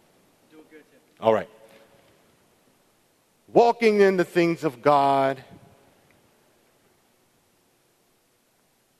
Doing 0.50 0.64
good, 0.70 0.84
Tim. 0.90 1.00
All 1.20 1.34
right. 1.34 1.48
Walking 3.52 4.00
in 4.00 4.16
the 4.16 4.24
things 4.24 4.62
of 4.62 4.80
God, 4.80 5.42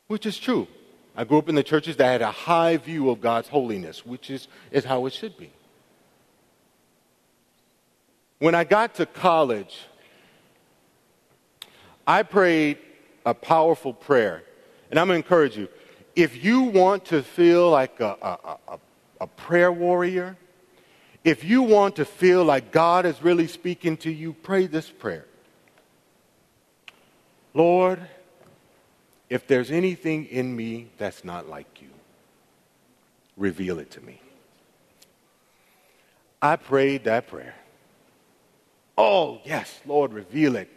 which 0.09 0.27
is 0.27 0.37
true. 0.37 0.67
I 1.17 1.23
grew 1.23 1.39
up 1.39 1.49
in 1.49 1.55
the 1.55 1.63
churches 1.63 1.97
that 1.97 2.07
had 2.07 2.23
a 2.23 2.33
high 2.33 2.77
view 2.77 3.11
of 3.11 3.21
God's 3.21 3.49
holiness, 3.49 4.05
which 4.05 4.31
is, 4.31 4.49
is 4.73 4.85
how 4.85 5.07
it 5.07 5.13
should 5.13 5.37
be. 5.37 5.53
When 8.41 8.55
I 8.55 8.65
got 8.65 8.95
to 8.97 9.07
college, 9.07 9.85
I 12.11 12.25
prayed 12.25 12.79
a 13.25 13.33
powerful 13.33 13.95
prayer. 13.95 14.43
And 14.91 14.99
I'm 14.99 15.07
going 15.07 15.23
to 15.23 15.25
encourage 15.25 15.57
you 15.57 15.69
if 16.17 16.43
you 16.43 16.63
want 16.63 17.05
to 17.05 17.23
feel 17.23 17.71
like 17.71 18.01
a, 18.01 18.17
a, 18.21 18.57
a, 18.67 18.79
a 19.21 19.27
prayer 19.29 19.71
warrior, 19.71 20.37
if 21.23 21.45
you 21.45 21.63
want 21.63 21.95
to 21.97 22.05
feel 22.05 22.43
like 22.43 22.73
God 22.73 23.07
is 23.07 23.23
really 23.23 23.47
speaking 23.47 23.97
to 23.99 24.11
you, 24.11 24.33
pray 24.33 24.67
this 24.67 24.91
prayer 24.91 25.27
Lord, 27.55 28.01
if 29.29 29.47
there's 29.47 29.71
anything 29.71 30.25
in 30.27 30.57
me 30.57 30.91
that's 30.99 31.23
not 31.25 31.49
like 31.49 31.81
you, 31.81 31.91
reveal 33.37 33.79
it 33.79 33.93
to 33.93 34.01
me. 34.01 34.21
I 36.43 36.57
prayed 36.57 37.05
that 37.05 37.29
prayer. 37.29 37.55
Oh, 38.99 39.41
yes, 39.45 39.81
Lord, 39.87 40.13
reveal 40.13 40.57
it. 40.57 40.69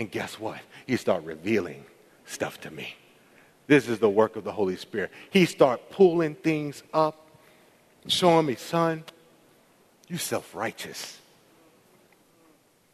And 0.00 0.10
guess 0.10 0.40
what? 0.40 0.58
He 0.86 0.96
start 0.96 1.24
revealing 1.24 1.84
stuff 2.24 2.58
to 2.62 2.70
me. 2.70 2.96
This 3.66 3.86
is 3.86 3.98
the 3.98 4.08
work 4.08 4.34
of 4.34 4.44
the 4.44 4.50
Holy 4.50 4.76
Spirit. 4.76 5.10
He 5.28 5.44
start 5.44 5.90
pulling 5.90 6.36
things 6.36 6.82
up, 6.94 7.28
showing 8.06 8.46
me, 8.46 8.54
son, 8.54 9.04
you 10.08 10.16
self-righteous. 10.16 11.18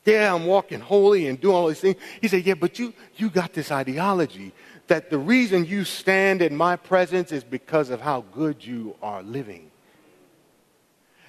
Yeah, 0.05 0.35
I'm 0.35 0.47
walking 0.47 0.81
holy 0.81 1.29
and 1.29 1.41
doing 1.41 1.55
all 1.55 1.69
these 1.69 1.81
things. 1.81 1.97
He 2.21 2.27
said, 2.27 2.45
yeah, 2.45 2.55
but 2.55 2.77
you, 2.81 2.93
you 3.15 3.31
got 3.31 3.53
this 3.53 3.71
ideology 3.71 4.53
that 4.89 5.09
the 5.09 5.19
reason 5.19 5.65
you 5.65 5.85
stand 5.85 6.43
in 6.43 6.57
my 6.57 6.75
presence 6.75 7.31
is 7.31 7.45
because 7.45 7.91
of 7.91 8.01
how 8.01 8.23
good 8.33 8.65
you 8.65 8.97
are 9.01 9.23
living. 9.23 9.71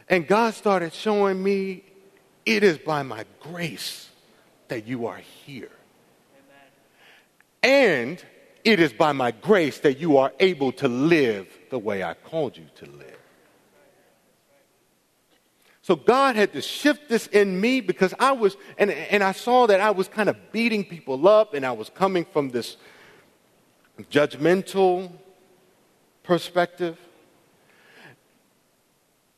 And 0.09 0.27
God 0.27 0.55
started 0.55 0.91
showing 0.91 1.41
me 1.41 1.83
it 2.47 2.63
is 2.63 2.79
by 2.79 3.03
my 3.03 3.25
grace 3.39 4.09
that 4.69 4.87
you 4.87 5.07
are 5.07 5.21
here. 5.45 5.71
And 7.63 8.23
it 8.63 8.79
is 8.79 8.93
by 8.93 9.11
my 9.13 9.31
grace 9.31 9.79
that 9.79 9.97
you 9.97 10.17
are 10.17 10.33
able 10.39 10.71
to 10.73 10.87
live 10.87 11.47
the 11.69 11.79
way 11.79 12.03
I 12.03 12.13
called 12.13 12.57
you 12.57 12.65
to 12.75 12.85
live. 12.85 13.17
So 15.81 15.95
God 15.95 16.35
had 16.35 16.51
to 16.51 16.61
shift 16.61 17.07
this 17.07 17.27
in 17.27 17.61
me 17.61 17.79
because 17.79 18.13
I 18.19 18.33
was, 18.33 18.57
and, 18.77 18.91
and 18.91 19.23
I 19.23 19.31
saw 19.31 19.67
that 19.67 19.79
I 19.79 19.91
was 19.91 20.09
kind 20.09 20.27
of 20.27 20.51
beating 20.51 20.83
people 20.83 21.29
up 21.29 21.53
and 21.53 21.65
I 21.65 21.71
was 21.71 21.89
coming 21.89 22.25
from 22.25 22.49
this 22.49 22.75
judgmental 24.11 25.09
perspective. 26.23 26.97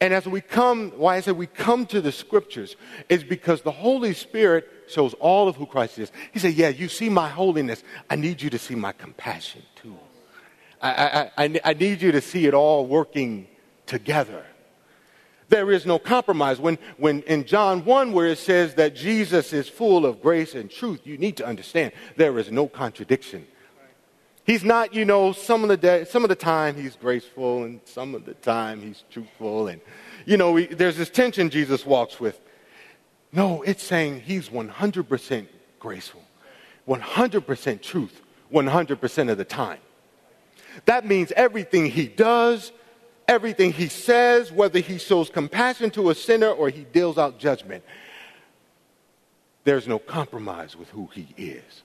And 0.02 0.12
as 0.12 0.26
we 0.26 0.42
come, 0.42 0.92
why 0.98 1.18
I 1.18 1.20
say 1.22 1.34
we 1.34 1.46
come 1.46 1.86
to 1.86 2.02
the 2.02 2.12
scriptures 2.12 2.76
is 3.10 3.24
because 3.24 3.62
the 3.62 3.72
Holy 3.72 4.14
Spirit 4.14 4.68
shows 4.90 5.14
all 5.16 5.48
of 5.48 5.56
who 5.56 5.66
Christ 5.66 6.00
is. 6.00 6.12
He 6.32 6.40
said, 6.40 6.54
Yeah, 6.54 6.70
you 6.70 6.88
see 6.88 7.10
my 7.10 7.30
holiness. 7.30 7.84
I 8.10 8.16
need 8.16 8.42
you 8.42 8.50
to 8.50 8.60
see 8.60 8.76
my 8.76 8.92
compassion 8.92 9.62
too. 9.76 9.98
I, 10.82 10.92
I, 10.92 11.32
I, 11.46 11.60
I 11.66 11.74
need 11.74 12.02
you 12.02 12.12
to 12.12 12.22
see 12.22 12.46
it 12.46 12.54
all 12.54 12.86
working 12.88 13.48
together. 13.86 14.46
There 15.50 15.72
is 15.72 15.86
no 15.86 15.98
compromise. 15.98 16.60
When, 16.60 16.78
when 16.98 17.22
in 17.24 17.46
John 17.46 17.84
1, 17.84 18.14
where 18.14 18.28
it 18.28 18.38
says 18.38 18.76
that 18.76 18.96
Jesus 18.96 19.52
is 19.52 19.68
full 19.68 20.06
of 20.06 20.22
grace 20.22 20.54
and 20.54 20.70
truth, 20.70 21.02
you 21.06 21.18
need 21.18 21.38
to 21.38 21.46
understand 21.46 21.92
there 22.18 22.38
is 22.38 22.52
no 22.52 22.68
contradiction 22.68 23.48
He's 24.50 24.64
not, 24.64 24.96
you 24.96 25.06
know, 25.06 25.32
some 25.32 25.62
of 25.62 25.70
the 25.70 25.78
day, 25.78 26.06
some 26.06 26.24
of 26.24 26.30
the 26.30 26.36
time 26.36 26.76
he's 26.76 26.96
graceful 26.96 27.66
and 27.66 27.80
some 27.86 28.16
of 28.16 28.26
the 28.26 28.34
time 28.34 28.82
he's 28.82 29.04
truthful. 29.12 29.68
And, 29.68 29.80
you 30.26 30.38
know, 30.38 30.54
we, 30.54 30.66
there's 30.66 30.98
this 30.98 31.12
tension 31.12 31.52
Jesus 31.52 31.86
walks 31.86 32.20
with. 32.20 32.42
No, 33.32 33.62
it's 33.62 33.84
saying 33.84 34.22
he's 34.22 34.50
100% 34.50 35.48
graceful, 35.80 36.24
100% 36.88 37.82
truth, 37.82 38.22
100% 38.52 39.32
of 39.32 39.38
the 39.38 39.46
time. 39.46 39.80
That 40.86 41.06
means 41.06 41.32
everything 41.36 41.86
he 41.86 42.08
does, 42.08 42.72
everything 43.28 43.72
he 43.72 43.88
says, 43.88 44.52
whether 44.52 44.80
he 44.80 44.98
shows 44.98 45.30
compassion 45.30 45.92
to 45.92 46.10
a 46.10 46.16
sinner 46.16 46.50
or 46.50 46.70
he 46.70 46.84
deals 46.86 47.18
out 47.18 47.40
judgment, 47.40 47.84
there's 49.64 49.88
no 49.88 50.00
compromise 50.00 50.76
with 50.76 50.90
who 50.90 51.08
he 51.14 51.28
is. 51.38 51.84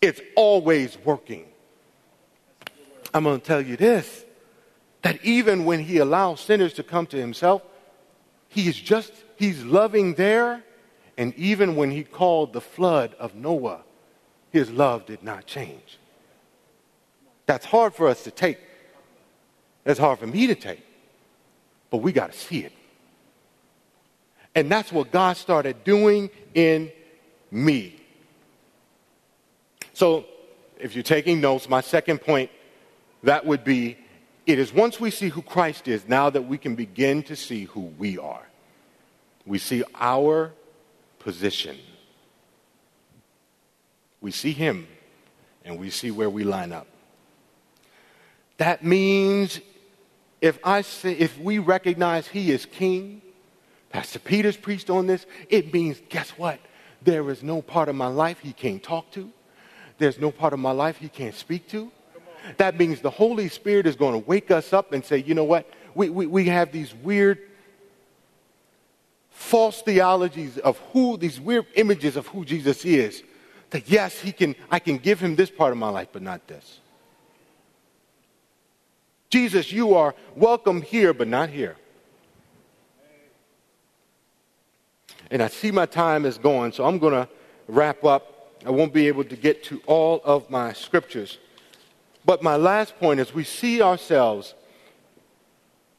It's 0.00 0.20
always 0.34 0.98
working. 1.04 1.46
I'm 3.12 3.24
going 3.24 3.40
to 3.40 3.46
tell 3.46 3.60
you 3.60 3.76
this 3.76 4.24
that 5.02 5.22
even 5.22 5.66
when 5.66 5.80
he 5.80 5.98
allows 5.98 6.40
sinners 6.40 6.72
to 6.72 6.82
come 6.82 7.06
to 7.06 7.18
himself, 7.18 7.62
he 8.48 8.68
is 8.68 8.74
just, 8.80 9.12
he's 9.36 9.64
loving 9.64 10.14
there. 10.14 10.62
And 11.16 11.34
even 11.36 11.76
when 11.76 11.90
he 11.90 12.02
called 12.02 12.52
the 12.52 12.60
flood 12.60 13.14
of 13.20 13.34
Noah, 13.34 13.82
his 14.50 14.70
love 14.70 15.06
did 15.06 15.22
not 15.22 15.46
change. 15.46 15.98
That's 17.46 17.66
hard 17.66 17.94
for 17.94 18.08
us 18.08 18.24
to 18.24 18.30
take. 18.30 18.58
That's 19.84 19.98
hard 19.98 20.18
for 20.18 20.26
me 20.26 20.46
to 20.46 20.54
take. 20.54 20.84
But 21.90 21.98
we 21.98 22.12
got 22.12 22.32
to 22.32 22.38
see 22.38 22.60
it. 22.60 22.72
And 24.54 24.70
that's 24.70 24.92
what 24.92 25.10
God 25.10 25.36
started 25.36 25.84
doing 25.84 26.30
in 26.54 26.90
me. 27.50 28.00
So, 29.92 30.24
if 30.78 30.94
you're 30.94 31.04
taking 31.04 31.40
notes, 31.40 31.68
my 31.68 31.80
second 31.80 32.20
point, 32.20 32.50
that 33.22 33.46
would 33.46 33.64
be 33.64 33.96
it 34.46 34.58
is 34.58 34.72
once 34.72 35.00
we 35.00 35.10
see 35.10 35.28
who 35.28 35.42
Christ 35.42 35.88
is, 35.88 36.06
now 36.06 36.28
that 36.30 36.42
we 36.42 36.58
can 36.58 36.74
begin 36.74 37.22
to 37.24 37.36
see 37.36 37.64
who 37.64 37.80
we 37.98 38.18
are. 38.18 38.46
We 39.46 39.58
see 39.58 39.84
our 39.94 40.52
position. 41.18 41.78
We 44.20 44.30
see 44.30 44.52
Him, 44.52 44.86
and 45.64 45.78
we 45.78 45.90
see 45.90 46.10
where 46.10 46.30
we 46.30 46.44
line 46.44 46.72
up. 46.72 46.86
That 48.56 48.84
means 48.84 49.60
if 50.40 50.58
I 50.64 50.82
say, 50.82 51.12
if 51.12 51.38
we 51.38 51.58
recognize 51.58 52.26
He 52.26 52.50
is 52.50 52.66
King, 52.66 53.20
Pastor 53.90 54.18
Peter's 54.18 54.56
preached 54.56 54.90
on 54.90 55.06
this, 55.06 55.26
it 55.48 55.72
means, 55.72 56.00
guess 56.08 56.30
what? 56.30 56.58
There 57.02 57.28
is 57.30 57.42
no 57.42 57.60
part 57.60 57.88
of 57.88 57.96
my 57.96 58.06
life 58.06 58.38
He 58.40 58.52
can't 58.52 58.82
talk 58.82 59.10
to 59.12 59.30
there's 59.98 60.18
no 60.18 60.30
part 60.30 60.52
of 60.52 60.58
my 60.58 60.72
life 60.72 60.98
he 60.98 61.08
can't 61.08 61.34
speak 61.34 61.68
to. 61.68 61.90
That 62.56 62.78
means 62.78 63.00
the 63.00 63.10
Holy 63.10 63.48
Spirit 63.48 63.86
is 63.86 63.96
going 63.96 64.12
to 64.12 64.26
wake 64.26 64.50
us 64.50 64.72
up 64.72 64.92
and 64.92 65.04
say, 65.04 65.18
you 65.18 65.34
know 65.34 65.44
what? 65.44 65.68
We, 65.94 66.10
we, 66.10 66.26
we 66.26 66.46
have 66.46 66.72
these 66.72 66.94
weird 66.94 67.38
false 69.34 69.82
theologies 69.82 70.56
of 70.58 70.78
who, 70.92 71.18
these 71.18 71.38
weird 71.38 71.66
images 71.74 72.16
of 72.16 72.26
who 72.28 72.46
Jesus 72.46 72.84
is. 72.86 73.22
That 73.70 73.88
yes, 73.88 74.18
he 74.18 74.32
can, 74.32 74.54
I 74.70 74.78
can 74.78 74.96
give 74.96 75.20
him 75.20 75.36
this 75.36 75.50
part 75.50 75.72
of 75.72 75.78
my 75.78 75.90
life, 75.90 76.08
but 76.10 76.22
not 76.22 76.46
this. 76.48 76.80
Jesus, 79.28 79.70
you 79.70 79.94
are 79.94 80.14
welcome 80.34 80.80
here, 80.80 81.12
but 81.12 81.28
not 81.28 81.50
here. 81.50 81.76
And 85.30 85.42
I 85.42 85.48
see 85.48 85.70
my 85.70 85.86
time 85.86 86.24
is 86.24 86.38
going, 86.38 86.72
so 86.72 86.84
I'm 86.84 86.98
going 86.98 87.14
to 87.14 87.28
wrap 87.68 88.04
up 88.04 88.34
I 88.64 88.70
won't 88.70 88.94
be 88.94 89.08
able 89.08 89.24
to 89.24 89.36
get 89.36 89.62
to 89.64 89.82
all 89.86 90.22
of 90.24 90.48
my 90.48 90.72
scriptures. 90.72 91.38
But 92.24 92.42
my 92.42 92.56
last 92.56 92.98
point 92.98 93.20
is 93.20 93.34
we 93.34 93.44
see 93.44 93.82
ourselves 93.82 94.54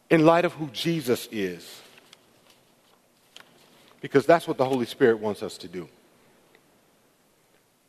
in 0.09 0.25
light 0.25 0.45
of 0.45 0.53
who 0.53 0.67
Jesus 0.67 1.27
is. 1.31 1.81
Because 4.06 4.28
that's 4.28 4.47
what 4.47 4.60
the 4.60 4.66
Holy 4.66 4.86
Spirit 4.86 5.18
wants 5.18 5.41
us 5.41 5.58
to 5.58 5.68
do. 5.68 5.89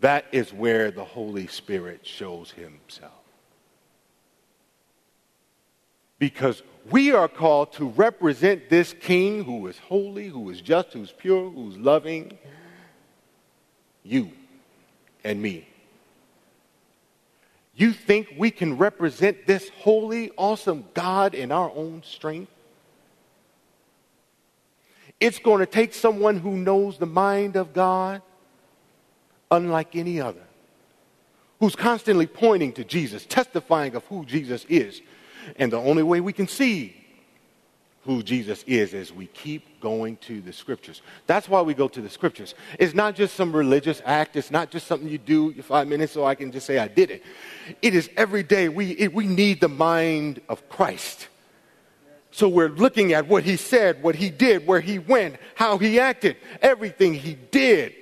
That 0.00 0.24
is 0.32 0.50
where 0.50 0.90
the 0.90 1.04
Holy 1.04 1.46
Spirit 1.46 2.06
shows 2.06 2.52
himself. 2.52 3.12
Because 6.18 6.62
we 6.90 7.12
are 7.12 7.28
called 7.28 7.74
to 7.74 7.90
represent 7.90 8.70
this 8.70 8.94
king 8.94 9.44
who 9.44 9.66
is 9.66 9.76
holy, 9.76 10.28
who 10.28 10.48
is 10.48 10.62
just, 10.62 10.94
who's 10.94 11.12
pure, 11.12 11.50
who's 11.50 11.76
loving, 11.76 12.38
you 14.02 14.30
and 15.22 15.42
me. 15.42 15.68
You 17.74 17.92
think 17.92 18.32
we 18.38 18.50
can 18.50 18.78
represent 18.78 19.46
this 19.46 19.68
holy, 19.80 20.30
awesome 20.38 20.86
God 20.94 21.34
in 21.34 21.52
our 21.52 21.70
own 21.74 22.02
strength? 22.06 22.55
It's 25.20 25.38
going 25.38 25.60
to 25.60 25.66
take 25.66 25.94
someone 25.94 26.38
who 26.38 26.56
knows 26.56 26.98
the 26.98 27.06
mind 27.06 27.56
of 27.56 27.72
God 27.72 28.22
unlike 29.50 29.96
any 29.96 30.20
other, 30.20 30.42
who's 31.60 31.76
constantly 31.76 32.26
pointing 32.26 32.72
to 32.74 32.84
Jesus, 32.84 33.24
testifying 33.24 33.94
of 33.94 34.04
who 34.06 34.24
Jesus 34.24 34.66
is. 34.68 35.00
And 35.56 35.72
the 35.72 35.78
only 35.78 36.02
way 36.02 36.20
we 36.20 36.32
can 36.32 36.48
see 36.48 36.96
who 38.06 38.22
Jesus 38.22 38.62
is 38.66 38.94
is 38.94 39.12
we 39.12 39.26
keep 39.26 39.80
going 39.80 40.16
to 40.18 40.40
the 40.40 40.52
scriptures. 40.52 41.02
That's 41.26 41.48
why 41.48 41.60
we 41.62 41.74
go 41.74 41.88
to 41.88 42.00
the 42.00 42.08
scriptures. 42.08 42.54
It's 42.78 42.94
not 42.94 43.16
just 43.16 43.34
some 43.34 43.52
religious 43.52 44.00
act, 44.04 44.36
it's 44.36 44.50
not 44.50 44.70
just 44.70 44.86
something 44.86 45.08
you 45.08 45.18
do 45.18 45.52
five 45.62 45.88
minutes 45.88 46.12
so 46.12 46.24
I 46.24 46.36
can 46.36 46.52
just 46.52 46.66
say 46.66 46.78
I 46.78 46.88
did 46.88 47.10
it. 47.10 47.24
It 47.82 47.94
is 47.94 48.08
every 48.16 48.44
day 48.44 48.68
we, 48.68 48.92
it, 48.92 49.12
we 49.12 49.26
need 49.26 49.60
the 49.60 49.68
mind 49.68 50.40
of 50.48 50.68
Christ. 50.68 51.28
So 52.36 52.50
we're 52.50 52.68
looking 52.68 53.14
at 53.14 53.28
what 53.28 53.44
he 53.44 53.56
said, 53.56 54.02
what 54.02 54.14
he 54.14 54.28
did, 54.28 54.66
where 54.66 54.80
he 54.80 54.98
went, 54.98 55.36
how 55.54 55.78
he 55.78 55.98
acted, 55.98 56.36
everything 56.60 57.14
he 57.14 57.32
did. 57.32 57.94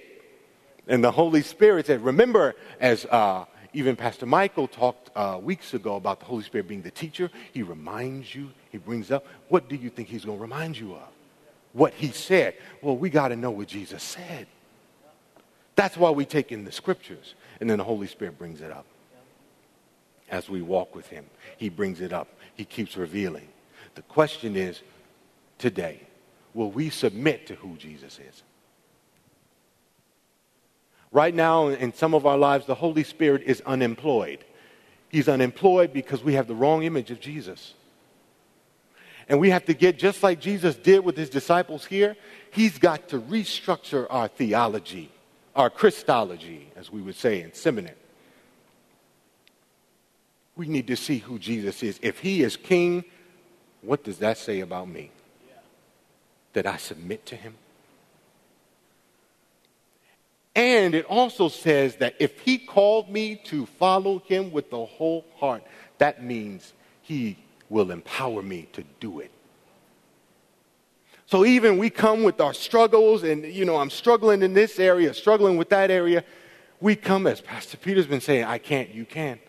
And 0.88 1.04
the 1.04 1.12
Holy 1.12 1.40
Spirit 1.42 1.86
said, 1.86 2.04
remember, 2.04 2.56
as 2.80 3.04
uh, 3.04 3.44
even 3.72 3.94
Pastor 3.94 4.26
Michael 4.26 4.66
talked 4.66 5.12
uh, 5.14 5.38
weeks 5.40 5.72
ago 5.72 5.94
about 5.94 6.18
the 6.18 6.26
Holy 6.26 6.42
Spirit 6.42 6.66
being 6.66 6.82
the 6.82 6.90
teacher, 6.90 7.30
he 7.52 7.62
reminds 7.62 8.34
you, 8.34 8.50
he 8.72 8.78
brings 8.78 9.12
up, 9.12 9.24
what 9.50 9.68
do 9.68 9.76
you 9.76 9.88
think 9.88 10.08
he's 10.08 10.24
going 10.24 10.38
to 10.38 10.42
remind 10.42 10.76
you 10.76 10.94
of? 10.94 11.08
What 11.72 11.94
he 11.94 12.08
said. 12.08 12.54
Well, 12.82 12.96
we 12.96 13.10
got 13.10 13.28
to 13.28 13.36
know 13.36 13.52
what 13.52 13.68
Jesus 13.68 14.02
said. 14.02 14.48
That's 15.76 15.96
why 15.96 16.10
we 16.10 16.24
take 16.24 16.50
in 16.50 16.64
the 16.64 16.72
scriptures. 16.72 17.36
And 17.60 17.70
then 17.70 17.78
the 17.78 17.84
Holy 17.84 18.08
Spirit 18.08 18.36
brings 18.36 18.62
it 18.62 18.72
up. 18.72 18.86
As 20.28 20.48
we 20.48 20.60
walk 20.60 20.92
with 20.96 21.06
him, 21.06 21.24
he 21.56 21.68
brings 21.68 22.00
it 22.00 22.12
up. 22.12 22.26
He 22.56 22.64
keeps 22.64 22.96
revealing. 22.96 23.46
The 23.94 24.02
question 24.02 24.56
is 24.56 24.80
today, 25.58 26.00
will 26.52 26.70
we 26.70 26.90
submit 26.90 27.46
to 27.48 27.54
who 27.54 27.76
Jesus 27.76 28.18
is? 28.18 28.42
Right 31.12 31.34
now, 31.34 31.68
in 31.68 31.92
some 31.92 32.12
of 32.12 32.26
our 32.26 32.36
lives, 32.36 32.66
the 32.66 32.74
Holy 32.74 33.04
Spirit 33.04 33.42
is 33.46 33.62
unemployed. 33.64 34.44
He's 35.08 35.28
unemployed 35.28 35.92
because 35.92 36.24
we 36.24 36.34
have 36.34 36.48
the 36.48 36.56
wrong 36.56 36.82
image 36.82 37.12
of 37.12 37.20
Jesus. 37.20 37.74
And 39.28 39.38
we 39.38 39.50
have 39.50 39.64
to 39.66 39.74
get, 39.74 39.96
just 39.96 40.24
like 40.24 40.40
Jesus 40.40 40.74
did 40.74 41.04
with 41.04 41.16
his 41.16 41.30
disciples 41.30 41.84
here, 41.84 42.16
he's 42.50 42.78
got 42.78 43.08
to 43.10 43.20
restructure 43.20 44.08
our 44.10 44.26
theology, 44.26 45.10
our 45.54 45.70
Christology, 45.70 46.68
as 46.74 46.90
we 46.90 47.00
would 47.00 47.14
say 47.14 47.42
in 47.42 47.54
seminary. 47.54 47.94
We 50.56 50.66
need 50.66 50.88
to 50.88 50.96
see 50.96 51.18
who 51.18 51.38
Jesus 51.38 51.82
is. 51.82 51.98
If 52.02 52.18
he 52.18 52.42
is 52.42 52.56
king, 52.56 53.04
what 53.84 54.04
does 54.04 54.18
that 54.18 54.38
say 54.38 54.60
about 54.60 54.88
me? 54.88 55.10
That 56.52 56.66
I 56.66 56.76
submit 56.76 57.26
to 57.26 57.36
him? 57.36 57.54
And 60.56 60.94
it 60.94 61.04
also 61.06 61.48
says 61.48 61.96
that 61.96 62.14
if 62.20 62.40
he 62.40 62.58
called 62.58 63.10
me 63.10 63.36
to 63.46 63.66
follow 63.66 64.20
him 64.20 64.52
with 64.52 64.70
the 64.70 64.84
whole 64.84 65.24
heart, 65.36 65.64
that 65.98 66.22
means 66.22 66.72
he 67.02 67.36
will 67.68 67.90
empower 67.90 68.42
me 68.42 68.68
to 68.72 68.84
do 69.00 69.18
it. 69.20 69.32
So 71.26 71.44
even 71.44 71.78
we 71.78 71.90
come 71.90 72.22
with 72.22 72.40
our 72.40 72.54
struggles, 72.54 73.24
and 73.24 73.44
you 73.44 73.64
know, 73.64 73.76
I'm 73.76 73.90
struggling 73.90 74.42
in 74.42 74.52
this 74.52 74.78
area, 74.78 75.12
struggling 75.12 75.56
with 75.56 75.70
that 75.70 75.90
area. 75.90 76.22
We 76.80 76.94
come, 76.94 77.26
as 77.26 77.40
Pastor 77.40 77.76
Peter's 77.76 78.06
been 78.06 78.20
saying, 78.20 78.44
I 78.44 78.58
can't, 78.58 78.90
you 78.90 79.04
can. 79.04 79.40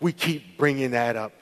We 0.00 0.12
keep 0.12 0.56
bringing 0.56 0.92
that 0.92 1.14
up. 1.14 1.32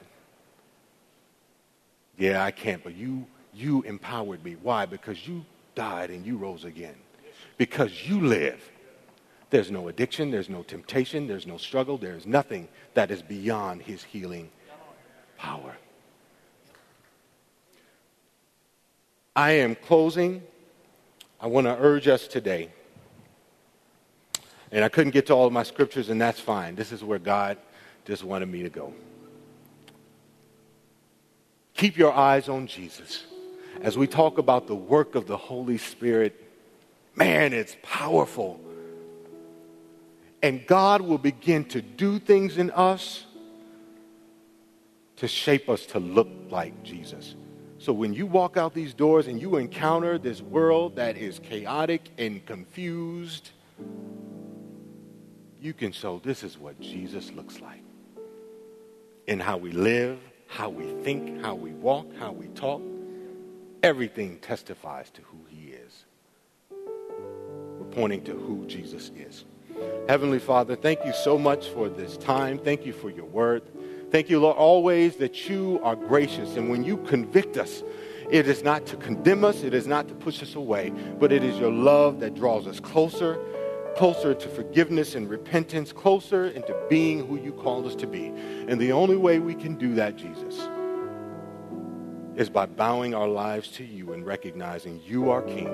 Yeah, 2.21 2.43
I 2.43 2.51
can't, 2.51 2.83
but 2.83 2.93
you, 2.93 3.25
you 3.51 3.81
empowered 3.81 4.45
me. 4.45 4.55
Why? 4.61 4.85
Because 4.85 5.27
you 5.27 5.43
died 5.73 6.11
and 6.11 6.23
you 6.23 6.37
rose 6.37 6.65
again 6.65 6.93
because 7.57 8.07
you 8.07 8.21
live. 8.21 8.69
There's 9.49 9.71
no 9.71 9.87
addiction, 9.87 10.29
there's 10.29 10.47
no 10.47 10.61
temptation, 10.61 11.25
there's 11.25 11.47
no 11.47 11.57
struggle, 11.57 11.97
there's 11.97 12.27
nothing 12.27 12.67
that 12.93 13.09
is 13.09 13.23
beyond 13.23 13.81
his 13.81 14.03
healing 14.03 14.51
power. 15.35 15.75
I 19.35 19.53
am 19.53 19.73
closing. 19.73 20.43
I 21.39 21.47
want 21.47 21.65
to 21.65 21.75
urge 21.75 22.07
us 22.07 22.27
today. 22.27 22.69
And 24.71 24.85
I 24.85 24.89
couldn't 24.89 25.11
get 25.11 25.25
to 25.25 25.33
all 25.33 25.47
of 25.47 25.53
my 25.53 25.63
scriptures, 25.63 26.09
and 26.09 26.21
that's 26.21 26.39
fine. 26.39 26.75
This 26.75 26.91
is 26.91 27.03
where 27.03 27.17
God 27.17 27.57
just 28.05 28.23
wanted 28.23 28.47
me 28.47 28.61
to 28.61 28.69
go. 28.69 28.93
Keep 31.81 31.97
your 31.97 32.13
eyes 32.13 32.47
on 32.47 32.67
Jesus. 32.67 33.23
As 33.81 33.97
we 33.97 34.05
talk 34.05 34.37
about 34.37 34.67
the 34.67 34.75
work 34.75 35.15
of 35.15 35.25
the 35.25 35.35
Holy 35.35 35.79
Spirit 35.79 36.39
Man, 37.15 37.53
it's 37.53 37.75
powerful. 37.81 38.61
And 40.43 40.63
God 40.67 41.01
will 41.01 41.17
begin 41.17 41.65
to 41.69 41.81
do 41.81 42.19
things 42.19 42.59
in 42.59 42.69
us 42.69 43.25
to 45.15 45.27
shape 45.27 45.69
us 45.69 45.87
to 45.87 45.99
look 45.99 46.29
like 46.51 46.83
Jesus. 46.83 47.33
So 47.79 47.93
when 47.93 48.13
you 48.13 48.27
walk 48.27 48.57
out 48.57 48.75
these 48.75 48.93
doors 48.93 49.25
and 49.25 49.41
you 49.41 49.57
encounter 49.57 50.19
this 50.19 50.39
world 50.39 50.97
that 50.97 51.17
is 51.17 51.39
chaotic 51.39 52.11
and 52.19 52.45
confused, 52.45 53.49
you 55.59 55.73
can 55.73 55.91
show 55.91 56.13
oh, 56.13 56.21
this 56.23 56.43
is 56.43 56.59
what 56.59 56.79
Jesus 56.79 57.31
looks 57.31 57.59
like. 57.59 57.81
In 59.25 59.39
how 59.39 59.57
we 59.57 59.71
live, 59.71 60.19
how 60.51 60.67
we 60.67 60.85
think, 61.01 61.41
how 61.41 61.55
we 61.55 61.71
walk, 61.71 62.05
how 62.19 62.33
we 62.33 62.47
talk, 62.49 62.81
everything 63.83 64.37
testifies 64.39 65.09
to 65.09 65.21
who 65.21 65.37
He 65.47 65.69
is. 65.69 66.05
We're 66.69 67.85
pointing 67.91 68.25
to 68.25 68.33
who 68.33 68.65
Jesus 68.67 69.11
is. 69.15 69.45
Heavenly 70.09 70.39
Father, 70.39 70.75
thank 70.75 71.05
you 71.05 71.13
so 71.13 71.37
much 71.37 71.69
for 71.69 71.87
this 71.87 72.17
time. 72.17 72.59
Thank 72.59 72.85
you 72.85 72.91
for 72.91 73.09
your 73.09 73.25
word. 73.25 73.63
Thank 74.11 74.29
you, 74.29 74.41
Lord, 74.41 74.57
always 74.57 75.15
that 75.15 75.49
you 75.49 75.79
are 75.83 75.95
gracious. 75.95 76.57
And 76.57 76.69
when 76.69 76.83
you 76.83 76.97
convict 76.97 77.55
us, 77.55 77.81
it 78.29 78.45
is 78.45 78.61
not 78.61 78.85
to 78.87 78.97
condemn 78.97 79.45
us, 79.45 79.63
it 79.63 79.73
is 79.73 79.87
not 79.87 80.09
to 80.09 80.13
push 80.13 80.43
us 80.43 80.55
away, 80.55 80.89
but 81.17 81.31
it 81.31 81.45
is 81.45 81.57
your 81.57 81.71
love 81.71 82.19
that 82.19 82.35
draws 82.35 82.67
us 82.67 82.81
closer, 82.81 83.39
closer 83.95 84.33
to 84.33 84.47
forgiveness 84.49 85.15
and 85.15 85.29
repentance, 85.29 85.91
closer 85.91 86.47
into 86.47 86.75
being 86.89 87.25
who 87.27 87.37
you 87.37 87.51
called 87.53 87.85
us 87.85 87.95
to 87.95 88.07
be. 88.07 88.27
And 88.67 88.79
the 88.79 88.91
only 88.91 89.17
way 89.17 89.39
we 89.39 89.55
can 89.55 89.75
do 89.75 89.95
that, 89.95 90.15
Jesus, 90.15 90.67
is 92.35 92.49
by 92.49 92.65
bowing 92.65 93.13
our 93.13 93.27
lives 93.27 93.69
to 93.71 93.83
you 93.83 94.13
and 94.13 94.25
recognizing 94.25 95.01
you 95.05 95.29
are 95.29 95.41
King, 95.41 95.69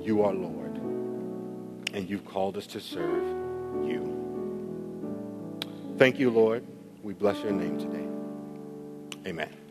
you 0.00 0.22
are 0.22 0.32
Lord 0.32 0.66
and 1.96 2.08
you've 2.10 2.26
called 2.26 2.58
us 2.58 2.66
to 2.68 2.78
serve 2.78 3.26
you. 3.82 4.12
Thank 5.96 6.18
you, 6.18 6.30
Lord. 6.30 6.62
We 7.02 7.14
bless 7.14 7.38
your 7.38 7.52
name 7.52 7.78
today. 7.78 8.06
Amen. 9.26 9.65